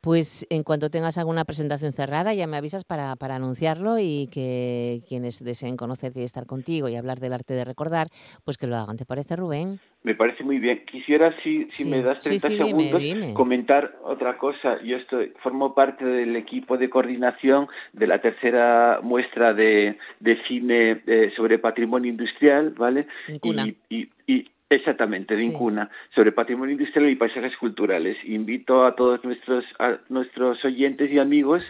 [0.00, 5.02] Pues en cuanto tengas alguna presentación cerrada, ya me avisas para, para anunciarlo y que
[5.08, 8.08] quienes deseen conocerte y estar contigo y hablar del arte de recordar,
[8.44, 8.96] pues que lo hagan.
[8.96, 9.80] ¿Te parece, Rubén?
[10.04, 10.84] Me parece muy bien.
[10.86, 13.02] Quisiera, si, si me das 30 segundos,
[13.34, 14.80] comentar otra cosa.
[14.82, 21.02] Yo estoy, formo parte del equipo de coordinación de la tercera muestra de, de cine
[21.06, 23.08] eh, sobre patrimonio industrial, ¿vale?
[23.42, 28.18] y, y Exactamente, de Incuna, sobre patrimonio industrial y paisajes culturales.
[28.24, 31.62] Invito a todos nuestros, a nuestros oyentes y amigos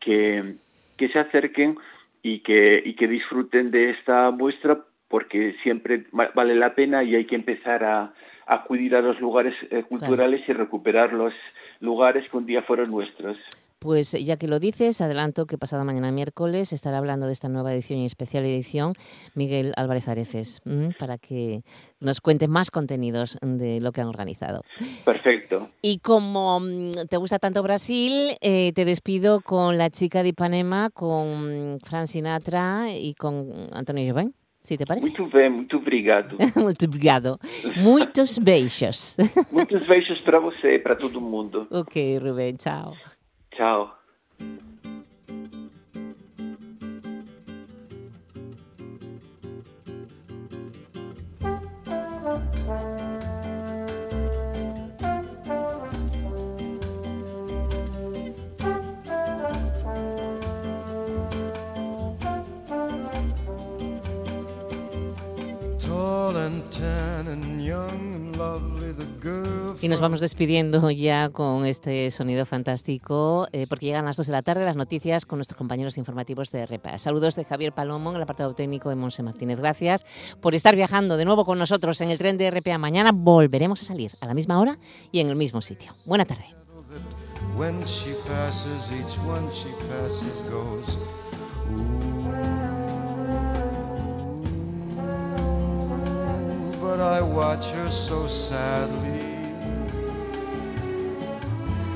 [0.00, 0.56] que,
[0.98, 1.78] que se acerquen
[2.22, 7.26] y que, y que disfruten de esta muestra porque siempre vale la pena y hay
[7.26, 8.12] que empezar a,
[8.46, 11.32] acudir a los lugares eh, culturales y recuperar los
[11.80, 13.36] lugares que un día fueron nuestros.
[13.82, 17.74] Pues ya que lo dices, adelanto que pasado mañana miércoles estará hablando de esta nueva
[17.74, 18.92] edición y especial edición
[19.34, 20.62] Miguel Álvarez Areces,
[21.00, 21.64] para que
[21.98, 24.62] nos cuente más contenidos de lo que han organizado.
[25.04, 25.68] Perfecto.
[25.82, 30.90] Y como mm, te gusta tanto Brasil, eh, te despido con la chica de Ipanema,
[30.90, 34.32] con Fran Sinatra y con Antonio Jobim.
[34.62, 35.08] Si te parece?
[35.08, 36.36] Muito bem, muito obrigado.
[36.54, 37.40] muito obrigado.
[37.74, 39.16] Muitos beijos.
[39.50, 41.66] Muitos beijos para você e para todo mundo.
[41.68, 42.56] Ok, Rubén,
[43.54, 43.90] Ciao.
[65.78, 71.66] Tall and tan and young and lovely, the girl Y nos vamos despidiendo ya con
[71.66, 75.58] este sonido fantástico, eh, porque llegan las 2 de la tarde las noticias con nuestros
[75.58, 76.98] compañeros informativos de RPA.
[76.98, 79.58] Saludos de Javier Palomo en el apartado técnico de Monse Martínez.
[79.58, 80.04] Gracias
[80.40, 82.78] por estar viajando de nuevo con nosotros en el tren de RPA.
[82.78, 84.78] Mañana volveremos a salir a la misma hora
[85.10, 85.92] y en el mismo sitio.
[86.04, 86.44] Buena tarde.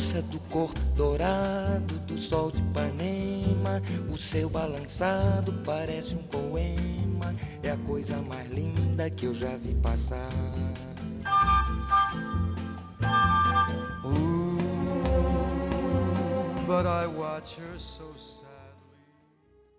[0.00, 7.70] Moça do corpo dourado do sol de Ipanema, o seu balançado parece um poema, é
[7.70, 10.30] a coisa mais linda que eu já vi passar.
[14.06, 14.56] Ooh,
[16.66, 18.09] but I watch her so